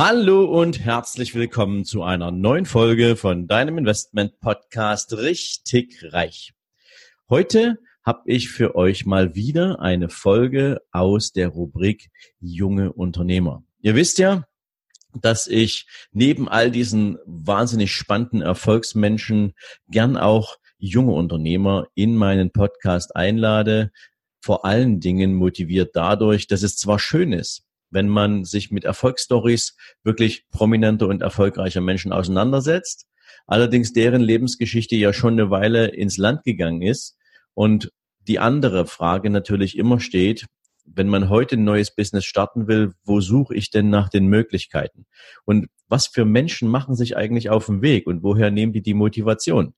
Hallo 0.00 0.44
und 0.44 0.78
herzlich 0.78 1.34
willkommen 1.34 1.84
zu 1.84 2.04
einer 2.04 2.30
neuen 2.30 2.66
Folge 2.66 3.16
von 3.16 3.48
deinem 3.48 3.78
Investment 3.78 4.38
Podcast 4.38 5.12
Richtig 5.14 5.98
Reich. 6.12 6.52
Heute 7.28 7.80
habe 8.04 8.20
ich 8.26 8.48
für 8.48 8.76
euch 8.76 9.06
mal 9.06 9.34
wieder 9.34 9.80
eine 9.80 10.08
Folge 10.08 10.80
aus 10.92 11.32
der 11.32 11.48
Rubrik 11.48 12.10
Junge 12.38 12.92
Unternehmer. 12.92 13.64
Ihr 13.80 13.96
wisst 13.96 14.18
ja, 14.18 14.44
dass 15.20 15.48
ich 15.48 15.88
neben 16.12 16.48
all 16.48 16.70
diesen 16.70 17.18
wahnsinnig 17.26 17.90
spannenden 17.90 18.40
Erfolgsmenschen 18.40 19.52
gern 19.88 20.16
auch 20.16 20.58
junge 20.78 21.14
Unternehmer 21.14 21.88
in 21.96 22.14
meinen 22.14 22.52
Podcast 22.52 23.16
einlade, 23.16 23.90
vor 24.40 24.64
allen 24.64 25.00
Dingen 25.00 25.34
motiviert 25.34 25.96
dadurch, 25.96 26.46
dass 26.46 26.62
es 26.62 26.76
zwar 26.76 27.00
schön 27.00 27.32
ist, 27.32 27.64
wenn 27.90 28.08
man 28.08 28.44
sich 28.44 28.70
mit 28.70 28.84
Erfolgsstories 28.84 29.76
wirklich 30.04 30.46
prominenter 30.50 31.08
und 31.08 31.22
erfolgreicher 31.22 31.80
Menschen 31.80 32.12
auseinandersetzt. 32.12 33.06
Allerdings 33.46 33.92
deren 33.92 34.20
Lebensgeschichte 34.20 34.96
ja 34.96 35.12
schon 35.12 35.34
eine 35.34 35.50
Weile 35.50 35.86
ins 35.88 36.16
Land 36.16 36.44
gegangen 36.44 36.82
ist 36.82 37.16
und 37.54 37.90
die 38.26 38.38
andere 38.38 38.86
Frage 38.86 39.30
natürlich 39.30 39.78
immer 39.78 40.00
steht, 40.00 40.46
wenn 40.94 41.08
man 41.08 41.28
heute 41.28 41.56
ein 41.56 41.64
neues 41.64 41.94
Business 41.94 42.24
starten 42.24 42.66
will, 42.66 42.92
wo 43.04 43.20
suche 43.20 43.54
ich 43.54 43.70
denn 43.70 43.90
nach 43.90 44.08
den 44.08 44.26
Möglichkeiten? 44.26 45.06
Und 45.44 45.66
was 45.88 46.06
für 46.06 46.24
Menschen 46.24 46.68
machen 46.68 46.94
sich 46.94 47.16
eigentlich 47.16 47.50
auf 47.50 47.66
den 47.66 47.82
Weg 47.82 48.06
und 48.06 48.22
woher 48.22 48.50
nehmen 48.50 48.72
die 48.72 48.82
die 48.82 48.94
Motivation? 48.94 49.74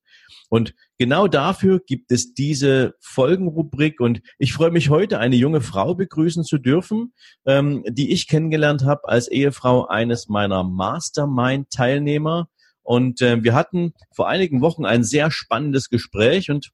Und 0.48 0.74
genau 0.98 1.28
dafür 1.28 1.80
gibt 1.80 2.12
es 2.12 2.34
diese 2.34 2.94
Folgenrubrik 3.00 4.00
und 4.00 4.20
ich 4.38 4.52
freue 4.52 4.70
mich 4.70 4.90
heute, 4.90 5.18
eine 5.18 5.36
junge 5.36 5.60
Frau 5.60 5.94
begrüßen 5.94 6.44
zu 6.44 6.58
dürfen, 6.58 7.12
ähm, 7.46 7.84
die 7.88 8.12
ich 8.12 8.28
kennengelernt 8.28 8.84
habe 8.84 9.08
als 9.08 9.28
Ehefrau 9.28 9.86
eines 9.86 10.28
meiner 10.28 10.64
Mastermind-Teilnehmer. 10.64 12.48
Und 12.82 13.20
äh, 13.22 13.42
wir 13.42 13.54
hatten 13.54 13.92
vor 14.14 14.28
einigen 14.28 14.60
Wochen 14.60 14.84
ein 14.84 15.04
sehr 15.04 15.30
spannendes 15.30 15.90
Gespräch 15.90 16.50
und 16.50 16.70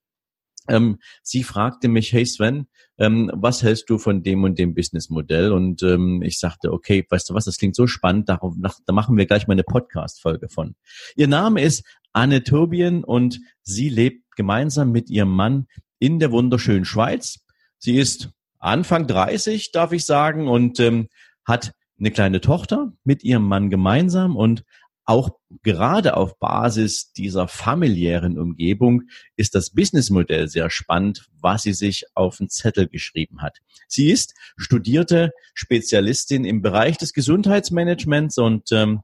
ähm, 0.69 0.99
sie 1.23 1.43
fragte 1.43 1.89
mich, 1.89 2.13
hey 2.13 2.27
Sven, 2.27 2.67
ähm, 2.99 3.31
was 3.35 3.63
hältst 3.63 3.91
du 3.91 3.99
von 3.99 4.23
dem 4.23 4.43
und 4.45 4.59
dem 4.59 4.75
Businessmodell? 4.75 5.53
Und 5.53 5.83
ähm, 5.83 6.23
ich 6.23 6.39
sagte, 6.39 6.73
okay, 6.73 7.07
weißt 7.09 7.31
du 7.31 7.35
was, 7.35 7.45
das 7.45 7.59
klingt 7.59 7.77
so 7.77 7.87
spannend, 7.87 8.29
darauf, 8.29 8.55
nach, 8.57 8.75
da 8.87 8.93
machen 8.93 9.17
wir 9.17 9.27
gleich 9.27 9.47
mal 9.47 9.53
eine 9.53 9.65
Podcast-Folge 9.65 10.49
von. 10.49 10.75
Ihr 11.15 11.29
Name 11.29 11.63
ist 11.63 11.85
Anne 12.17 12.43
Turbien 12.43 13.05
und 13.05 13.41
sie 13.63 13.91
lebt 13.91 14.37
gemeinsam 14.37 14.91
mit 14.91 15.11
ihrem 15.11 15.29
Mann 15.29 15.67
in 15.99 16.19
der 16.19 16.33
wunderschönen 16.33 16.87
Schweiz. 16.87 17.41
Sie 17.77 17.99
ist 17.99 18.31
Anfang 18.59 19.07
30, 19.07 19.71
darf 19.71 19.93
ich 19.93 20.07
sagen, 20.07 20.49
und 20.49 20.81
ähm, 20.81 21.09
hat 21.45 21.73
eine 21.99 22.11
kleine 22.11 22.41
Tochter 22.41 22.93
mit 23.05 23.23
ihrem 23.23 23.45
Mann 23.45 23.69
gemeinsam 23.69 24.35
und 24.35 24.65
auch 25.05 25.39
gerade 25.63 26.17
auf 26.17 26.39
Basis 26.39 27.13
dieser 27.13 27.49
familiären 27.49 28.39
Umgebung 28.39 29.03
ist 29.37 29.55
das 29.55 29.71
Businessmodell 29.71 30.49
sehr 30.49 30.71
spannend, 30.71 31.29
was 31.39 31.63
sie 31.65 31.75
sich 31.75 32.07
auf 32.15 32.39
den 32.39 32.49
Zettel 32.49 32.89
geschrieben 32.89 33.43
hat. 33.43 33.59
Sie 33.89 34.11
ist 34.11 34.35
studierte 34.57 35.33
Spezialistin 35.53 36.47
im 36.47 36.63
Bereich 36.63 36.97
des 36.97 37.13
Gesundheitsmanagements 37.13 38.39
und 38.39 38.73
ähm, 38.73 39.03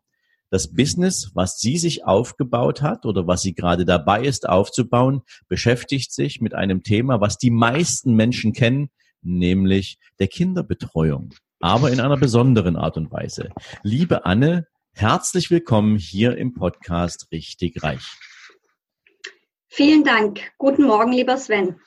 das 0.53 0.73
Business, 0.73 1.33
was 1.35 1.59
sie 1.59 1.79
sich 1.79 2.05
aufgebaut 2.05 2.81
hat 2.81 3.07
oder 3.07 3.27
was 3.27 3.43
sie 3.43 3.55
gerade 3.55 3.85
dabei 3.85 4.23
ist 4.23 4.49
aufzubauen, 4.49 5.23
beschäftigt 5.49 6.13
sich 6.13 6.41
mit 6.41 6.55
einem 6.55 6.85
Thema, 6.85 7.21
was 7.21 7.39
die 7.39 7.51
meisten 7.51 8.15
Menschen 8.15 8.53
kennen, 8.53 8.91
nämlich 9.23 9.99
der 10.21 10.29
Kinderbetreuung 10.29 11.35
aber 11.65 11.93
in 11.93 12.01
einer 12.01 12.17
besonderen 12.17 12.75
Art 12.75 12.97
und 12.97 13.13
Weise. 13.13 13.51
Liebe 13.85 14.27
Anne, 14.27 14.67
Herzlich 14.95 15.51
willkommen 15.51 15.97
hier 15.97 16.37
im 16.37 16.53
Podcast 16.53 17.29
Richtig 17.33 17.83
Reich. 17.83 18.05
Vielen 19.69 20.05
Dank. 20.05 20.53
Guten 20.59 20.85
Morgen, 20.85 21.13
lieber 21.13 21.39
Sven. 21.39 21.81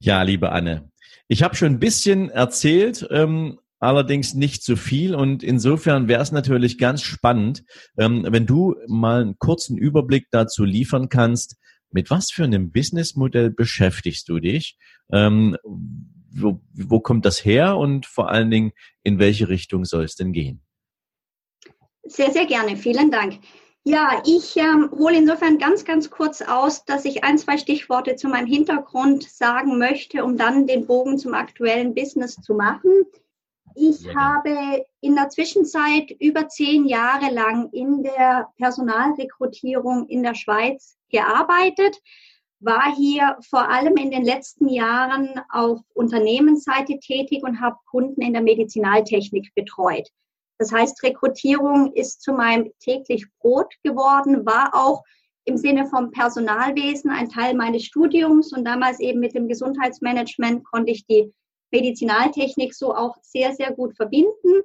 Ja, 0.00 0.22
liebe 0.22 0.50
Anne. 0.50 0.90
Ich 1.28 1.44
habe 1.44 1.54
schon 1.54 1.68
ein 1.68 1.78
bisschen 1.78 2.30
erzählt, 2.30 3.06
ähm, 3.10 3.60
allerdings 3.84 4.34
nicht 4.34 4.64
so 4.64 4.76
viel. 4.76 5.14
Und 5.14 5.42
insofern 5.42 6.08
wäre 6.08 6.22
es 6.22 6.32
natürlich 6.32 6.78
ganz 6.78 7.02
spannend, 7.02 7.64
ähm, 7.98 8.26
wenn 8.28 8.46
du 8.46 8.74
mal 8.88 9.22
einen 9.22 9.38
kurzen 9.38 9.76
Überblick 9.78 10.26
dazu 10.30 10.64
liefern 10.64 11.08
kannst, 11.08 11.56
mit 11.90 12.10
was 12.10 12.30
für 12.30 12.44
einem 12.44 12.72
Businessmodell 12.72 13.50
beschäftigst 13.50 14.28
du 14.28 14.40
dich? 14.40 14.76
Ähm, 15.12 15.56
wo, 16.36 16.60
wo 16.72 17.00
kommt 17.00 17.24
das 17.24 17.44
her 17.44 17.76
und 17.76 18.06
vor 18.06 18.30
allen 18.30 18.50
Dingen, 18.50 18.72
in 19.04 19.18
welche 19.18 19.48
Richtung 19.48 19.84
soll 19.84 20.04
es 20.04 20.16
denn 20.16 20.32
gehen? 20.32 20.60
Sehr, 22.02 22.32
sehr 22.32 22.46
gerne. 22.46 22.76
Vielen 22.76 23.10
Dank. 23.10 23.38
Ja, 23.84 24.22
ich 24.26 24.56
ähm, 24.56 24.90
hole 24.92 25.18
insofern 25.18 25.58
ganz, 25.58 25.84
ganz 25.84 26.10
kurz 26.10 26.40
aus, 26.40 26.84
dass 26.86 27.04
ich 27.04 27.22
ein, 27.22 27.36
zwei 27.36 27.58
Stichworte 27.58 28.16
zu 28.16 28.28
meinem 28.28 28.46
Hintergrund 28.46 29.24
sagen 29.24 29.78
möchte, 29.78 30.24
um 30.24 30.38
dann 30.38 30.66
den 30.66 30.86
Bogen 30.86 31.18
zum 31.18 31.34
aktuellen 31.34 31.94
Business 31.94 32.36
zu 32.36 32.54
machen. 32.54 32.90
Ich 33.74 34.14
habe 34.14 34.84
in 35.00 35.16
der 35.16 35.28
Zwischenzeit 35.30 36.10
über 36.20 36.48
zehn 36.48 36.86
Jahre 36.86 37.32
lang 37.32 37.70
in 37.72 38.02
der 38.02 38.48
Personalrekrutierung 38.56 40.06
in 40.08 40.22
der 40.22 40.34
Schweiz 40.34 40.96
gearbeitet, 41.10 42.00
war 42.60 42.94
hier 42.94 43.36
vor 43.48 43.68
allem 43.68 43.96
in 43.96 44.10
den 44.10 44.24
letzten 44.24 44.68
Jahren 44.68 45.40
auf 45.50 45.80
Unternehmensseite 45.92 46.98
tätig 46.98 47.42
und 47.42 47.60
habe 47.60 47.76
Kunden 47.90 48.22
in 48.22 48.32
der 48.32 48.42
Medizinaltechnik 48.42 49.52
betreut. 49.54 50.08
Das 50.58 50.72
heißt, 50.72 51.02
Rekrutierung 51.02 51.92
ist 51.92 52.22
zu 52.22 52.32
meinem 52.32 52.72
täglich 52.78 53.26
Brot 53.40 53.74
geworden, 53.82 54.46
war 54.46 54.70
auch 54.72 55.02
im 55.44 55.56
Sinne 55.56 55.86
vom 55.86 56.10
Personalwesen 56.10 57.10
ein 57.10 57.28
Teil 57.28 57.54
meines 57.54 57.84
Studiums 57.84 58.52
und 58.52 58.64
damals 58.64 59.00
eben 59.00 59.20
mit 59.20 59.34
dem 59.34 59.48
Gesundheitsmanagement 59.48 60.64
konnte 60.64 60.92
ich 60.92 61.04
die 61.06 61.34
Medizinaltechnik 61.74 62.74
so 62.74 62.94
auch 62.94 63.16
sehr, 63.20 63.52
sehr 63.54 63.72
gut 63.72 63.96
verbinden. 63.96 64.62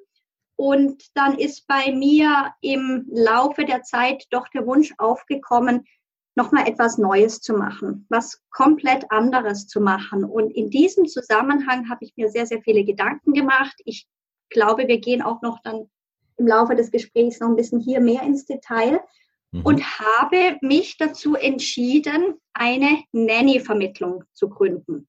Und 0.56 1.03
dann 1.16 1.38
ist 1.38 1.68
bei 1.68 1.92
mir 1.92 2.53
im 2.62 3.08
Laufe 3.09 3.66
der 3.66 3.81
Zeit 3.84 4.25
doch 4.30 4.47
der 4.50 4.66
Wunsch 4.68 4.94
aufgekommen, 4.97 5.86
nochmal 6.36 6.68
etwas 6.68 6.97
Neues 6.97 7.42
zu 7.42 7.53
machen, 7.53 8.06
was 8.09 8.42
komplett 8.50 9.12
anderes 9.12 9.68
zu 9.68 9.81
machen. 9.81 10.24
Und 10.24 10.52
in 10.52 10.70
diesem 10.70 11.06
Zusammenhang 11.06 11.90
habe 11.90 12.06
ich 12.06 12.14
mir 12.16 12.30
sehr, 12.30 12.46
sehr 12.46 12.62
viele 12.62 12.86
Gedanken 12.86 13.34
gemacht. 13.34 13.76
Ich 13.86 14.08
glaube, 14.50 14.88
wir 14.88 15.00
gehen 15.00 15.22
auch 15.22 15.41
noch 15.41 15.59
dann 15.64 15.90
im 16.38 16.47
Laufe 16.47 16.76
des 16.76 16.91
Gesprächs 16.91 17.40
noch 17.40 17.50
ein 17.50 17.58
bisschen 17.58 17.81
hier 17.81 18.00
mehr 18.00 18.24
ins 18.24 18.46
Detail 18.46 19.02
mhm. 19.52 19.64
und 19.64 20.00
habe 20.00 20.58
mich 20.62 20.97
dazu 20.97 21.36
entschieden, 21.36 22.36
eine 22.53 23.03
Nanny-Vermittlung 23.12 24.24
zu 24.34 24.47
gründen. 24.47 25.09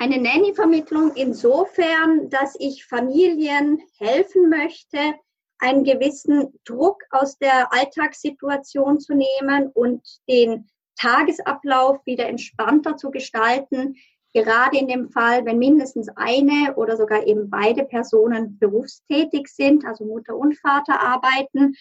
Eine 0.00 0.18
Nanny-Vermittlung 0.18 1.16
insofern, 1.16 2.30
dass 2.30 2.54
ich 2.60 2.86
Familien 2.86 3.82
helfen 3.98 4.48
möchte, 4.48 4.98
einen 5.58 5.82
gewissen 5.82 6.56
Druck 6.64 7.02
aus 7.10 7.36
der 7.38 7.72
Alltagssituation 7.72 9.00
zu 9.00 9.14
nehmen 9.14 9.72
und 9.74 10.06
den 10.28 10.70
Tagesablauf 10.94 11.98
wieder 12.06 12.28
entspannter 12.28 12.96
zu 12.96 13.10
gestalten, 13.10 13.96
gerade 14.32 14.78
in 14.78 14.86
dem 14.86 15.10
Fall, 15.10 15.44
wenn 15.44 15.58
mindestens 15.58 16.08
eine 16.14 16.76
oder 16.76 16.96
sogar 16.96 17.26
eben 17.26 17.50
beide 17.50 17.84
Personen 17.84 18.56
berufstätig 18.60 19.48
sind, 19.48 19.84
also 19.84 20.04
Mutter 20.04 20.36
und 20.36 20.56
Vater 20.58 21.00
arbeiten. 21.00 21.74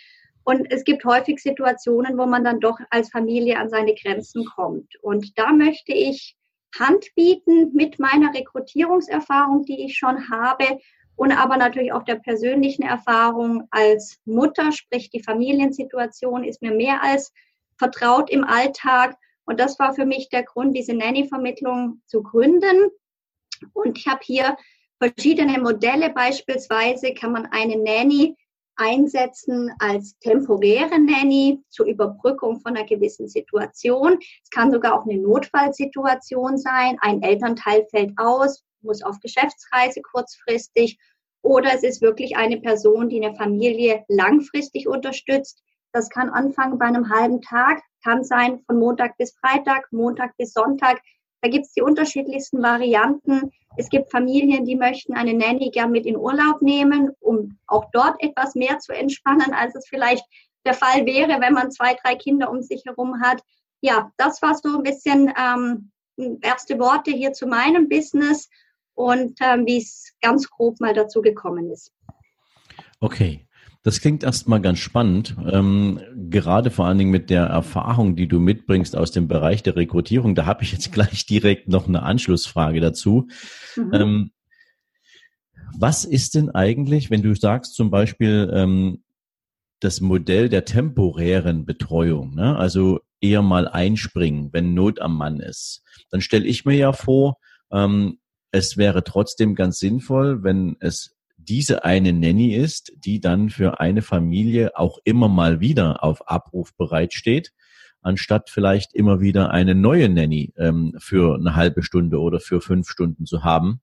Und 0.44 0.72
es 0.72 0.84
gibt 0.86 1.06
häufig 1.06 1.40
Situationen, 1.40 2.18
wo 2.18 2.26
man 2.26 2.44
dann 2.44 2.62
doch 2.62 2.80
als 2.90 3.12
Familie 3.12 3.60
an 3.60 3.70
seine 3.70 3.94
Grenzen 3.94 4.44
kommt. 4.46 4.96
Und 5.04 5.38
da 5.38 5.52
möchte 5.52 5.94
ich 5.94 6.36
Hand 6.78 7.06
bieten 7.16 7.74
mit 7.74 8.00
meiner 8.00 8.34
Rekrutierungserfahrung, 8.34 9.64
die 9.64 9.86
ich 9.86 9.98
schon 9.98 10.30
habe, 10.30 10.80
und 11.16 11.32
aber 11.32 11.58
natürlich 11.58 11.94
auch 11.94 12.04
der 12.04 12.16
persönlichen 12.16 12.84
Erfahrung 12.84 13.68
als 13.72 14.20
Mutter, 14.26 14.72
sprich 14.72 15.10
die 15.10 15.24
Familiensituation 15.24 16.44
ist 16.44 16.62
mir 16.62 16.72
mehr 16.72 17.02
als 17.02 17.34
vertraut 17.78 18.30
im 18.30 18.44
Alltag 18.44 19.18
und 19.48 19.62
das 19.62 19.80
war 19.80 19.96
für 19.96 20.06
mich 20.06 20.30
der 20.30 20.44
Grund, 20.44 20.76
diese 20.76 20.94
Nanny-Vermittlung 20.94 22.02
zu 22.06 22.22
gründen. 22.22 22.92
Und 23.74 23.98
ich 23.98 24.06
habe 24.06 24.20
hier 24.22 24.58
verschiedene 25.02 25.58
Modelle. 25.60 26.10
Beispielsweise 26.10 27.14
kann 27.14 27.32
man 27.32 27.46
eine 27.48 27.78
Nanny 27.78 28.36
einsetzen 28.78 29.72
als 29.80 30.18
temporäre 30.20 31.00
Nanny 31.00 31.62
zur 31.70 31.88
Überbrückung 31.88 32.60
von 32.62 32.76
einer 32.76 32.86
gewissen 32.86 33.28
Situation. 33.28 34.18
Es 34.44 34.50
kann 34.50 34.72
sogar 34.72 34.94
auch 34.94 35.06
eine 35.06 35.20
Notfallsituation 35.20 36.58
sein. 36.58 36.98
Ein 37.02 37.22
Elternteil 37.22 37.86
fällt 37.90 38.14
aus, 38.18 38.64
muss 38.82 39.02
auf 39.02 39.20
Geschäftsreise 39.20 40.02
kurzfristig. 40.02 40.98
Oder 41.42 41.74
es 41.74 41.84
ist 41.84 42.02
wirklich 42.02 42.38
eine 42.38 42.60
Person, 42.60 43.10
die 43.10 43.24
eine 43.24 43.36
Familie 43.36 44.04
langfristig 44.08 44.88
unterstützt. 44.88 45.62
Das 45.94 46.10
kann 46.10 46.30
anfangen 46.30 46.78
bei 46.78 46.86
einem 46.86 47.10
halben 47.10 47.42
Tag, 47.42 47.82
kann 48.04 48.24
sein 48.24 48.60
von 48.66 48.80
Montag 48.80 49.18
bis 49.18 49.36
Freitag, 49.38 49.88
Montag 49.92 50.36
bis 50.38 50.54
Sonntag. 50.54 51.02
Da 51.42 51.50
gibt 51.50 51.66
es 51.66 51.74
die 51.74 51.82
unterschiedlichsten 51.82 52.62
Varianten. 52.62 53.52
Es 53.78 53.90
gibt 53.90 54.12
Familien, 54.12 54.66
die 54.66 54.76
möchten 54.76 55.14
eine 55.14 55.34
Nanny 55.34 55.70
gern 55.72 55.92
mit 55.92 56.06
in 56.06 56.18
Urlaub 56.18 56.62
nehmen, 56.62 57.12
um 57.20 57.58
auch 57.68 57.86
dort 57.92 58.22
etwas 58.24 58.56
mehr 58.56 58.80
zu 58.80 58.94
entspannen, 58.94 59.54
als 59.54 59.76
es 59.76 59.88
vielleicht 59.88 60.26
der 60.66 60.74
Fall 60.74 61.06
wäre, 61.06 61.40
wenn 61.40 61.54
man 61.54 61.72
zwei, 61.72 61.96
drei 62.04 62.16
Kinder 62.16 62.50
um 62.50 62.62
sich 62.62 62.84
herum 62.86 63.22
hat. 63.22 63.42
Ja, 63.82 64.12
das 64.18 64.42
war 64.42 64.56
so 64.56 64.78
ein 64.78 64.84
bisschen 64.84 65.32
ähm, 65.38 65.92
erste 66.42 66.80
Worte 66.80 67.12
hier 67.12 67.34
zu 67.34 67.46
meinem 67.46 67.88
Business 67.88 68.50
und 68.96 69.38
ähm, 69.42 69.66
wie 69.68 69.78
es 69.78 70.14
ganz 70.22 70.50
grob 70.50 70.80
mal 70.80 70.94
dazu 70.94 71.22
gekommen 71.22 71.70
ist. 71.72 71.94
Okay. 73.00 73.48
Das 73.88 74.02
klingt 74.02 74.22
erstmal 74.22 74.60
ganz 74.60 74.80
spannend, 74.80 75.38
ähm, 75.50 76.02
gerade 76.30 76.72
vor 76.72 76.88
allen 76.88 76.98
Dingen 76.98 77.10
mit 77.10 77.30
der 77.30 77.46
Erfahrung, 77.46 78.18
die 78.18 78.28
du 78.28 78.38
mitbringst 78.38 78.98
aus 78.98 79.12
dem 79.12 79.30
Bereich 79.30 79.64
der 79.64 79.78
Rekrutierung. 79.78 80.36
Da 80.36 80.46
habe 80.46 80.64
ich 80.66 80.74
jetzt 80.74 80.92
gleich 80.92 81.26
direkt 81.26 81.70
noch 81.70 81.88
eine 81.88 82.04
Anschlussfrage 82.04 82.82
dazu. 82.82 83.30
Mhm. 83.78 83.94
Ähm, 83.94 84.32
was 85.80 86.04
ist 86.04 86.36
denn 86.36 86.50
eigentlich, 86.50 87.10
wenn 87.10 87.22
du 87.22 87.34
sagst 87.34 87.76
zum 87.76 87.90
Beispiel 87.90 88.52
ähm, 88.54 89.06
das 89.80 90.02
Modell 90.02 90.50
der 90.50 90.66
temporären 90.66 91.66
Betreuung, 91.66 92.36
ne? 92.36 92.58
also 92.58 93.00
eher 93.22 93.42
mal 93.42 93.70
einspringen, 93.70 94.50
wenn 94.52 94.74
Not 94.74 95.00
am 95.00 95.16
Mann 95.16 95.40
ist, 95.40 95.82
dann 96.10 96.20
stelle 96.20 96.46
ich 96.46 96.66
mir 96.66 96.76
ja 96.76 96.92
vor, 96.92 97.38
ähm, 97.72 98.20
es 98.52 98.76
wäre 98.76 99.06
trotzdem 99.06 99.56
ganz 99.56 99.80
sinnvoll, 99.80 100.44
wenn 100.44 100.76
es 100.82 101.17
diese 101.48 101.84
eine 101.84 102.14
Nanny 102.14 102.54
ist, 102.54 102.92
die 102.96 103.20
dann 103.20 103.50
für 103.50 103.80
eine 103.80 104.02
Familie 104.02 104.78
auch 104.78 105.00
immer 105.04 105.30
mal 105.30 105.60
wieder 105.60 106.04
auf 106.04 106.30
Abruf 106.30 106.76
bereitsteht, 106.76 107.54
anstatt 108.02 108.50
vielleicht 108.50 108.94
immer 108.94 109.20
wieder 109.20 109.52
eine 109.52 109.76
neue 109.76 110.10
Nanny 110.10 110.54
ähm, 110.58 110.94
für 111.00 111.36
eine 111.36 111.56
halbe 111.56 111.84
Stunde 111.84 112.20
oder 112.20 112.40
für 112.40 112.62
fünf 112.62 112.90
Stunden 112.90 113.26
zu 113.26 113.44
haben. 113.44 113.82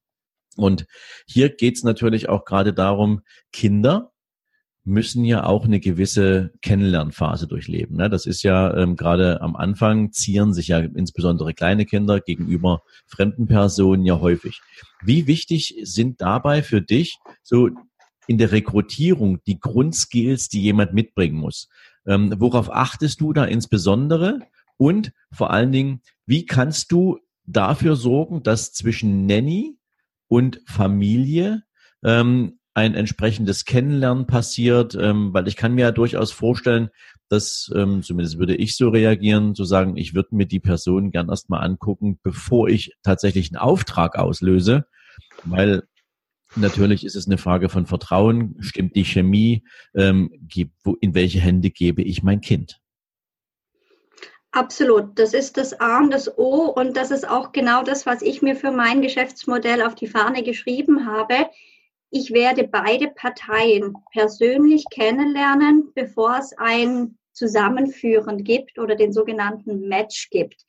Und 0.56 0.86
hier 1.26 1.48
geht 1.50 1.76
es 1.76 1.82
natürlich 1.82 2.28
auch 2.28 2.44
gerade 2.44 2.72
darum, 2.72 3.22
Kinder 3.52 4.12
müssen 4.84 5.24
ja 5.24 5.44
auch 5.44 5.64
eine 5.64 5.80
gewisse 5.80 6.52
Kennenlernphase 6.60 7.46
durchleben. 7.46 7.96
Ne? 7.96 8.10
Das 8.10 8.26
ist 8.26 8.42
ja 8.42 8.76
ähm, 8.76 8.96
gerade 8.96 9.40
am 9.40 9.56
Anfang 9.56 10.12
zieren 10.12 10.52
sich 10.52 10.68
ja 10.68 10.78
insbesondere 10.78 11.54
kleine 11.54 11.86
Kinder 11.86 12.20
gegenüber 12.20 12.82
fremden 13.06 13.46
Personen 13.46 14.04
ja 14.04 14.20
häufig. 14.20 14.60
Wie 15.02 15.26
wichtig 15.26 15.76
sind 15.82 16.20
dabei 16.20 16.62
für 16.62 16.82
dich 16.82 17.16
so 17.42 17.70
in 18.26 18.36
der 18.36 18.52
Rekrutierung 18.52 19.42
die 19.46 19.58
Grundskills, 19.58 20.48
die 20.48 20.62
jemand 20.62 20.92
mitbringen 20.92 21.36
muss? 21.36 21.68
Ähm, 22.06 22.34
worauf 22.38 22.70
achtest 22.70 23.22
du 23.22 23.32
da 23.32 23.44
insbesondere? 23.44 24.40
Und 24.76 25.12
vor 25.32 25.50
allen 25.50 25.72
Dingen, 25.72 26.02
wie 26.26 26.44
kannst 26.44 26.92
du 26.92 27.18
dafür 27.46 27.96
sorgen, 27.96 28.42
dass 28.42 28.72
zwischen 28.72 29.24
Nanny 29.24 29.78
und 30.28 30.60
Familie 30.66 31.62
ähm, 32.02 32.58
ein 32.74 32.94
entsprechendes 32.94 33.64
Kennenlernen 33.64 34.26
passiert, 34.26 34.96
ähm, 34.96 35.32
weil 35.32 35.46
ich 35.46 35.56
kann 35.56 35.74
mir 35.74 35.82
ja 35.82 35.92
durchaus 35.92 36.32
vorstellen, 36.32 36.90
dass, 37.28 37.70
ähm, 37.74 38.02
zumindest 38.02 38.38
würde 38.38 38.56
ich 38.56 38.76
so 38.76 38.88
reagieren, 38.88 39.54
zu 39.54 39.64
sagen, 39.64 39.96
ich 39.96 40.14
würde 40.14 40.34
mir 40.34 40.46
die 40.46 40.60
Person 40.60 41.12
gern 41.12 41.28
erstmal 41.28 41.64
angucken, 41.64 42.18
bevor 42.22 42.68
ich 42.68 42.92
tatsächlich 43.02 43.50
einen 43.50 43.62
Auftrag 43.62 44.18
auslöse, 44.18 44.86
weil 45.44 45.84
natürlich 46.56 47.04
ist 47.04 47.14
es 47.14 47.26
eine 47.26 47.38
Frage 47.38 47.68
von 47.68 47.86
Vertrauen, 47.86 48.56
stimmt 48.58 48.96
die 48.96 49.04
Chemie, 49.04 49.64
ähm, 49.94 50.30
in 51.00 51.14
welche 51.14 51.40
Hände 51.40 51.70
gebe 51.70 52.02
ich 52.02 52.24
mein 52.24 52.40
Kind? 52.40 52.80
Absolut. 54.50 55.18
Das 55.18 55.34
ist 55.34 55.56
das 55.56 55.80
A 55.80 55.98
und 55.98 56.12
das 56.12 56.38
O 56.38 56.66
und 56.66 56.96
das 56.96 57.10
ist 57.10 57.28
auch 57.28 57.50
genau 57.50 57.82
das, 57.82 58.06
was 58.06 58.22
ich 58.22 58.42
mir 58.42 58.54
für 58.54 58.70
mein 58.70 59.00
Geschäftsmodell 59.00 59.82
auf 59.82 59.96
die 59.96 60.06
Fahne 60.06 60.44
geschrieben 60.44 61.06
habe 61.06 61.34
ich 62.16 62.32
werde 62.32 62.68
beide 62.68 63.08
Parteien 63.08 63.96
persönlich 64.12 64.84
kennenlernen, 64.88 65.90
bevor 65.96 66.38
es 66.38 66.56
ein 66.56 67.18
Zusammenführen 67.32 68.44
gibt 68.44 68.78
oder 68.78 68.94
den 68.94 69.12
sogenannten 69.12 69.88
Match 69.88 70.30
gibt. 70.30 70.64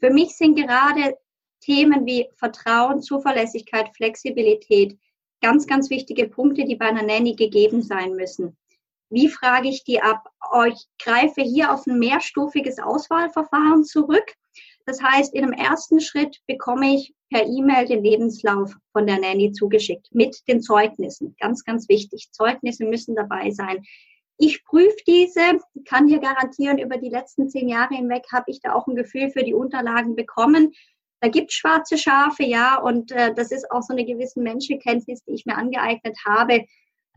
Für 0.00 0.10
mich 0.10 0.36
sind 0.36 0.56
gerade 0.56 1.16
Themen 1.60 2.06
wie 2.06 2.28
Vertrauen, 2.34 3.02
Zuverlässigkeit, 3.02 3.94
Flexibilität 3.94 4.98
ganz, 5.40 5.68
ganz 5.68 5.90
wichtige 5.90 6.28
Punkte, 6.28 6.64
die 6.64 6.74
bei 6.74 6.86
einer 6.86 7.04
Nanny 7.04 7.36
gegeben 7.36 7.82
sein 7.82 8.14
müssen. 8.14 8.56
Wie 9.10 9.28
frage 9.28 9.68
ich 9.68 9.84
die 9.84 10.02
ab? 10.02 10.28
Ich 10.66 10.88
greife 10.98 11.42
hier 11.42 11.72
auf 11.72 11.86
ein 11.86 12.00
mehrstufiges 12.00 12.80
Auswahlverfahren 12.80 13.84
zurück. 13.84 14.34
Das 14.90 15.00
heißt, 15.00 15.34
in 15.34 15.44
einem 15.44 15.52
ersten 15.52 16.00
Schritt 16.00 16.40
bekomme 16.48 16.96
ich 16.96 17.14
per 17.30 17.46
E-Mail 17.46 17.86
den 17.86 18.02
Lebenslauf 18.02 18.74
von 18.92 19.06
der 19.06 19.20
Nanny 19.20 19.52
zugeschickt 19.52 20.08
mit 20.10 20.36
den 20.48 20.60
Zeugnissen. 20.60 21.36
Ganz, 21.38 21.62
ganz 21.64 21.88
wichtig. 21.88 22.30
Zeugnisse 22.32 22.84
müssen 22.84 23.14
dabei 23.14 23.52
sein. 23.52 23.84
Ich 24.36 24.64
prüfe 24.64 24.96
diese, 25.06 25.60
kann 25.84 26.08
hier 26.08 26.18
garantieren, 26.18 26.78
über 26.78 26.96
die 26.96 27.08
letzten 27.08 27.48
zehn 27.48 27.68
Jahre 27.68 27.94
hinweg 27.94 28.24
habe 28.32 28.46
ich 28.48 28.62
da 28.62 28.74
auch 28.74 28.88
ein 28.88 28.96
Gefühl 28.96 29.30
für 29.30 29.44
die 29.44 29.54
Unterlagen 29.54 30.16
bekommen. 30.16 30.72
Da 31.20 31.28
gibt 31.28 31.52
schwarze 31.52 31.96
Schafe, 31.96 32.42
ja, 32.42 32.76
und 32.80 33.12
äh, 33.12 33.32
das 33.32 33.52
ist 33.52 33.70
auch 33.70 33.82
so 33.82 33.92
eine 33.92 34.04
gewisse 34.04 34.40
Menschenkenntnis, 34.40 35.22
die 35.22 35.34
ich 35.34 35.46
mir 35.46 35.56
angeeignet 35.56 36.18
habe. 36.26 36.64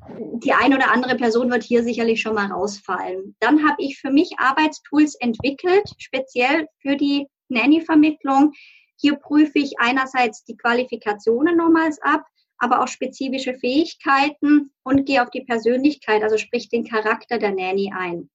Die 0.10 0.54
eine 0.54 0.76
oder 0.76 0.92
andere 0.92 1.16
Person 1.16 1.50
wird 1.50 1.64
hier 1.64 1.82
sicherlich 1.82 2.22
schon 2.22 2.36
mal 2.36 2.52
rausfallen. 2.52 3.36
Dann 3.40 3.68
habe 3.68 3.78
ich 3.80 3.98
für 4.00 4.12
mich 4.12 4.38
Arbeitstools 4.38 5.16
entwickelt, 5.16 5.90
speziell 5.98 6.68
für 6.80 6.98
die 6.98 7.28
Nanny-Vermittlung. 7.54 8.54
Hier 9.00 9.16
prüfe 9.16 9.60
ich 9.60 9.80
einerseits 9.80 10.44
die 10.46 10.58
Qualifikationen 10.58 11.58
nochmals 11.58 12.02
ab, 12.02 12.26
aber 12.58 12.82
auch 12.82 12.88
spezifische 12.88 13.54
Fähigkeiten 13.56 14.72
und 14.84 15.06
gehe 15.06 15.22
auf 15.22 15.30
die 15.30 15.44
Persönlichkeit, 15.44 16.24
also 16.24 16.38
sprich 16.38 16.70
den 16.70 16.86
Charakter 16.86 17.38
der 17.38 17.52
Nanny 17.52 17.92
ein. 17.96 18.30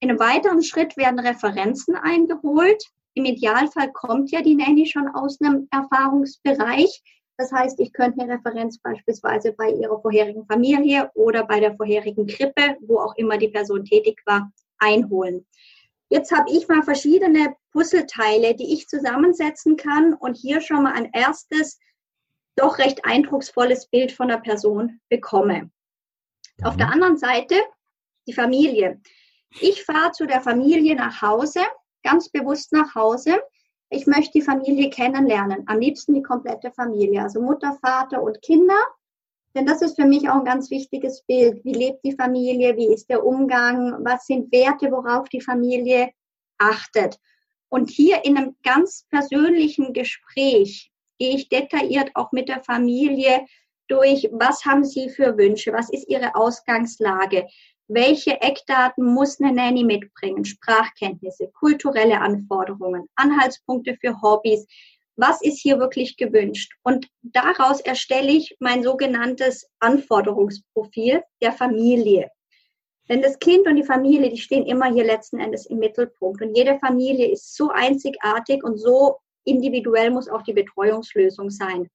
In 0.00 0.10
einem 0.10 0.18
weiteren 0.18 0.62
Schritt 0.62 0.96
werden 0.96 1.20
Referenzen 1.20 1.94
eingeholt. 1.94 2.82
Im 3.14 3.24
Idealfall 3.24 3.92
kommt 3.92 4.30
ja 4.30 4.42
die 4.42 4.54
Nanny 4.54 4.86
schon 4.86 5.08
aus 5.08 5.40
einem 5.40 5.68
Erfahrungsbereich. 5.70 7.02
Das 7.36 7.52
heißt, 7.52 7.78
ich 7.80 7.92
könnte 7.92 8.22
eine 8.22 8.34
Referenz 8.34 8.78
beispielsweise 8.78 9.52
bei 9.52 9.70
ihrer 9.70 10.00
vorherigen 10.00 10.46
Familie 10.46 11.10
oder 11.14 11.44
bei 11.44 11.60
der 11.60 11.76
vorherigen 11.76 12.26
Krippe, 12.26 12.76
wo 12.80 12.98
auch 12.98 13.14
immer 13.16 13.38
die 13.38 13.48
Person 13.48 13.84
tätig 13.84 14.20
war, 14.26 14.50
einholen. 14.78 15.46
Jetzt 16.12 16.30
habe 16.30 16.50
ich 16.50 16.68
mal 16.68 16.82
verschiedene 16.82 17.56
Puzzleteile, 17.72 18.54
die 18.54 18.74
ich 18.74 18.86
zusammensetzen 18.86 19.78
kann 19.78 20.12
und 20.12 20.36
hier 20.36 20.60
schon 20.60 20.82
mal 20.82 20.92
ein 20.92 21.08
erstes, 21.14 21.80
doch 22.54 22.76
recht 22.76 23.06
eindrucksvolles 23.06 23.86
Bild 23.86 24.12
von 24.12 24.28
der 24.28 24.36
Person 24.36 25.00
bekomme. 25.08 25.70
Auf 26.64 26.76
der 26.76 26.90
anderen 26.90 27.16
Seite 27.16 27.54
die 28.26 28.34
Familie. 28.34 29.00
Ich 29.58 29.84
fahre 29.84 30.12
zu 30.12 30.26
der 30.26 30.42
Familie 30.42 30.96
nach 30.96 31.22
Hause, 31.22 31.60
ganz 32.02 32.28
bewusst 32.28 32.72
nach 32.72 32.94
Hause. 32.94 33.40
Ich 33.88 34.06
möchte 34.06 34.32
die 34.32 34.42
Familie 34.42 34.90
kennenlernen, 34.90 35.64
am 35.66 35.78
liebsten 35.78 36.12
die 36.12 36.22
komplette 36.22 36.72
Familie, 36.72 37.22
also 37.22 37.40
Mutter, 37.40 37.78
Vater 37.80 38.22
und 38.22 38.42
Kinder. 38.42 38.86
Denn 39.54 39.66
das 39.66 39.82
ist 39.82 39.96
für 39.96 40.06
mich 40.06 40.28
auch 40.28 40.36
ein 40.36 40.44
ganz 40.44 40.70
wichtiges 40.70 41.22
Bild. 41.24 41.64
Wie 41.64 41.74
lebt 41.74 42.04
die 42.04 42.16
Familie? 42.16 42.76
Wie 42.76 42.92
ist 42.92 43.10
der 43.10 43.24
Umgang? 43.24 44.04
Was 44.04 44.26
sind 44.26 44.50
Werte, 44.52 44.90
worauf 44.90 45.28
die 45.28 45.42
Familie 45.42 46.10
achtet? 46.58 47.18
Und 47.68 47.90
hier 47.90 48.24
in 48.24 48.36
einem 48.36 48.56
ganz 48.62 49.06
persönlichen 49.10 49.92
Gespräch 49.92 50.90
gehe 51.18 51.36
ich 51.36 51.48
detailliert 51.48 52.10
auch 52.14 52.32
mit 52.32 52.48
der 52.48 52.62
Familie 52.62 53.46
durch, 53.88 54.28
was 54.32 54.64
haben 54.64 54.84
sie 54.84 55.10
für 55.10 55.36
Wünsche? 55.36 55.72
Was 55.72 55.90
ist 55.90 56.08
ihre 56.08 56.34
Ausgangslage? 56.34 57.46
Welche 57.88 58.40
Eckdaten 58.40 59.04
muss 59.04 59.38
eine 59.40 59.52
Nanny 59.52 59.84
mitbringen? 59.84 60.44
Sprachkenntnisse, 60.44 61.50
kulturelle 61.52 62.20
Anforderungen, 62.20 63.06
Anhaltspunkte 63.16 63.96
für 64.00 64.20
Hobbys 64.22 64.66
was 65.16 65.42
ist 65.42 65.60
hier 65.60 65.78
wirklich 65.78 66.16
gewünscht? 66.16 66.72
Und 66.82 67.08
daraus 67.22 67.80
erstelle 67.80 68.30
ich 68.30 68.56
mein 68.60 68.82
sogenanntes 68.82 69.68
Anforderungsprofil 69.80 71.22
der 71.40 71.52
Familie. 71.52 72.30
Denn 73.08 73.20
das 73.20 73.38
Kind 73.38 73.66
und 73.66 73.76
die 73.76 73.84
Familie, 73.84 74.30
die 74.30 74.38
stehen 74.38 74.64
immer 74.64 74.92
hier 74.92 75.04
letzten 75.04 75.40
Endes 75.40 75.66
im 75.66 75.78
Mittelpunkt. 75.78 76.40
Und 76.40 76.56
jede 76.56 76.78
Familie 76.78 77.30
ist 77.30 77.54
so 77.54 77.70
einzigartig 77.70 78.62
und 78.64 78.78
so 78.78 79.16
individuell 79.44 80.10
muss 80.10 80.28
auch 80.28 80.42
die 80.42 80.52
Betreuungslösung 80.52 81.50
sein. 81.50 81.88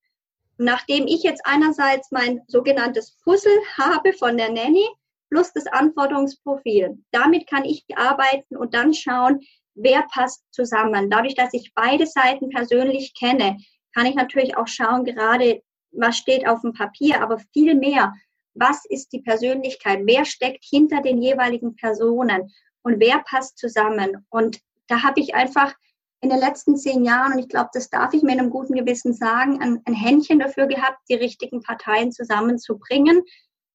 nachdem 0.57 1.05
ich 1.07 1.23
jetzt 1.23 1.41
einerseits 1.45 2.11
mein 2.11 2.41
sogenanntes 2.47 3.15
Puzzle 3.23 3.59
habe 3.77 4.13
von 4.13 4.37
der 4.37 4.51
Nanny, 4.51 4.87
plus 5.29 5.51
das 5.53 5.67
Anforderungsprofil. 5.67 6.97
Damit 7.11 7.47
kann 7.47 7.65
ich 7.65 7.85
arbeiten 7.95 8.57
und 8.57 8.73
dann 8.73 8.93
schauen, 8.93 9.41
wer 9.77 10.03
passt 10.11 10.43
zusammen. 10.51 11.09
Dadurch, 11.09 11.35
dass 11.35 11.53
ich 11.53 11.73
beide 11.73 12.05
Seiten 12.05 12.49
persönlich 12.49 13.13
kenne, 13.17 13.57
kann 13.93 14.05
ich 14.05 14.15
natürlich 14.15 14.57
auch 14.57 14.67
schauen, 14.67 15.05
gerade 15.05 15.61
was 15.91 16.17
steht 16.17 16.47
auf 16.47 16.61
dem 16.61 16.73
Papier, 16.73 17.21
aber 17.21 17.39
viel 17.53 17.75
mehr, 17.75 18.13
was 18.53 18.85
ist 18.85 19.13
die 19.13 19.21
Persönlichkeit, 19.21 20.01
wer 20.03 20.25
steckt 20.25 20.63
hinter 20.63 21.01
den 21.01 21.21
jeweiligen 21.21 21.75
Personen 21.75 22.51
und 22.83 22.99
wer 22.99 23.19
passt 23.19 23.57
zusammen. 23.57 24.25
Und 24.29 24.59
da 24.87 25.03
habe 25.03 25.19
ich 25.19 25.35
einfach 25.35 25.73
in 26.21 26.29
den 26.29 26.39
letzten 26.39 26.77
zehn 26.77 27.05
Jahren, 27.05 27.33
und 27.33 27.39
ich 27.39 27.49
glaube, 27.49 27.69
das 27.73 27.89
darf 27.89 28.13
ich 28.13 28.23
mir 28.23 28.33
in 28.33 28.39
einem 28.39 28.49
guten 28.49 28.73
Gewissen 28.73 29.13
sagen, 29.13 29.61
ein, 29.61 29.81
ein 29.85 29.93
Händchen 29.93 30.39
dafür 30.39 30.65
gehabt, 30.65 30.97
die 31.09 31.15
richtigen 31.15 31.61
Parteien 31.61 32.11
zusammenzubringen. 32.11 33.21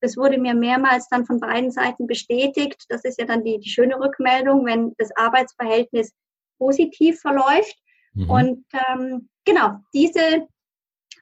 Das 0.03 0.17
wurde 0.17 0.37
mir 0.37 0.55
mehrmals 0.55 1.09
dann 1.09 1.25
von 1.25 1.39
beiden 1.39 1.71
Seiten 1.71 2.09
bestätigt. 2.09 2.85
Das 2.89 3.05
ist 3.05 3.21
ja 3.21 3.25
dann 3.25 3.45
die, 3.45 3.59
die 3.61 3.71
schöne 3.71 3.99
Rückmeldung, 3.99 4.67
wenn 4.67 4.95
das 4.99 5.15
Arbeitsverhältnis 5.17 6.13
positiv 6.59 7.21
verläuft. 7.21 7.77
Mhm. 8.15 8.31
Und 8.31 8.65
ähm, 8.89 9.29
genau, 9.45 9.77
diese 9.95 10.49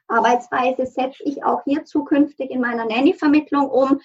Arbeitsweise 0.07 0.87
setze 0.87 1.23
ich 1.23 1.43
auch 1.43 1.63
hier 1.63 1.85
zukünftig 1.85 2.49
in 2.49 2.59
meiner 2.59 2.85
Nanny-Vermittlung 2.85 3.69
um 3.69 4.01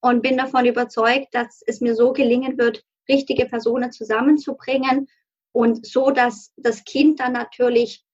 und 0.00 0.22
bin 0.22 0.36
davon 0.36 0.66
überzeugt, 0.66 1.28
dass 1.32 1.62
es 1.66 1.80
mir 1.80 1.94
so 1.94 2.12
gelingen 2.12 2.58
wird, 2.58 2.84
richtige 3.08 3.46
Personen 3.46 3.92
zusammenzubringen 3.92 5.08
und 5.52 5.86
so, 5.86 6.10
dass 6.10 6.52
das 6.56 6.84
Kind 6.84 7.20
dann 7.20 7.32
natürlich 7.32 8.04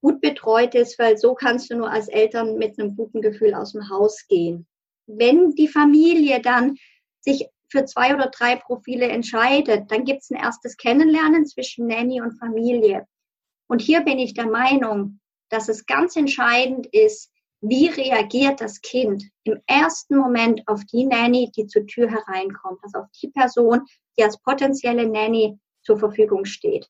gut 0.00 0.20
betreut 0.20 0.74
ist, 0.74 0.98
weil 0.98 1.16
so 1.16 1.34
kannst 1.34 1.70
du 1.70 1.76
nur 1.76 1.90
als 1.90 2.08
Eltern 2.08 2.56
mit 2.56 2.78
einem 2.78 2.96
guten 2.96 3.20
Gefühl 3.20 3.54
aus 3.54 3.72
dem 3.72 3.88
Haus 3.88 4.26
gehen. 4.26 4.66
Wenn 5.06 5.50
die 5.54 5.68
Familie 5.68 6.40
dann 6.40 6.76
sich 7.20 7.46
für 7.68 7.84
zwei 7.84 8.14
oder 8.14 8.28
drei 8.28 8.56
Profile 8.56 9.08
entscheidet, 9.08 9.90
dann 9.90 10.04
gibt 10.04 10.22
es 10.22 10.30
ein 10.30 10.36
erstes 10.36 10.76
Kennenlernen 10.76 11.46
zwischen 11.46 11.86
Nanny 11.86 12.20
und 12.20 12.38
Familie. 12.38 13.06
Und 13.68 13.80
hier 13.80 14.02
bin 14.02 14.18
ich 14.18 14.34
der 14.34 14.46
Meinung, 14.46 15.20
dass 15.48 15.68
es 15.68 15.86
ganz 15.86 16.16
entscheidend 16.16 16.86
ist, 16.86 17.30
wie 17.62 17.86
reagiert 17.86 18.60
das 18.60 18.80
Kind 18.80 19.24
im 19.44 19.60
ersten 19.66 20.16
Moment 20.16 20.62
auf 20.66 20.84
die 20.84 21.06
Nanny, 21.06 21.50
die 21.56 21.66
zur 21.66 21.86
Tür 21.86 22.10
hereinkommt, 22.10 22.80
also 22.82 22.98
auf 22.98 23.10
die 23.22 23.28
Person, 23.28 23.82
die 24.18 24.24
als 24.24 24.38
potenzielle 24.38 25.08
Nanny 25.08 25.58
zur 25.82 25.98
Verfügung 25.98 26.44
steht. 26.44 26.88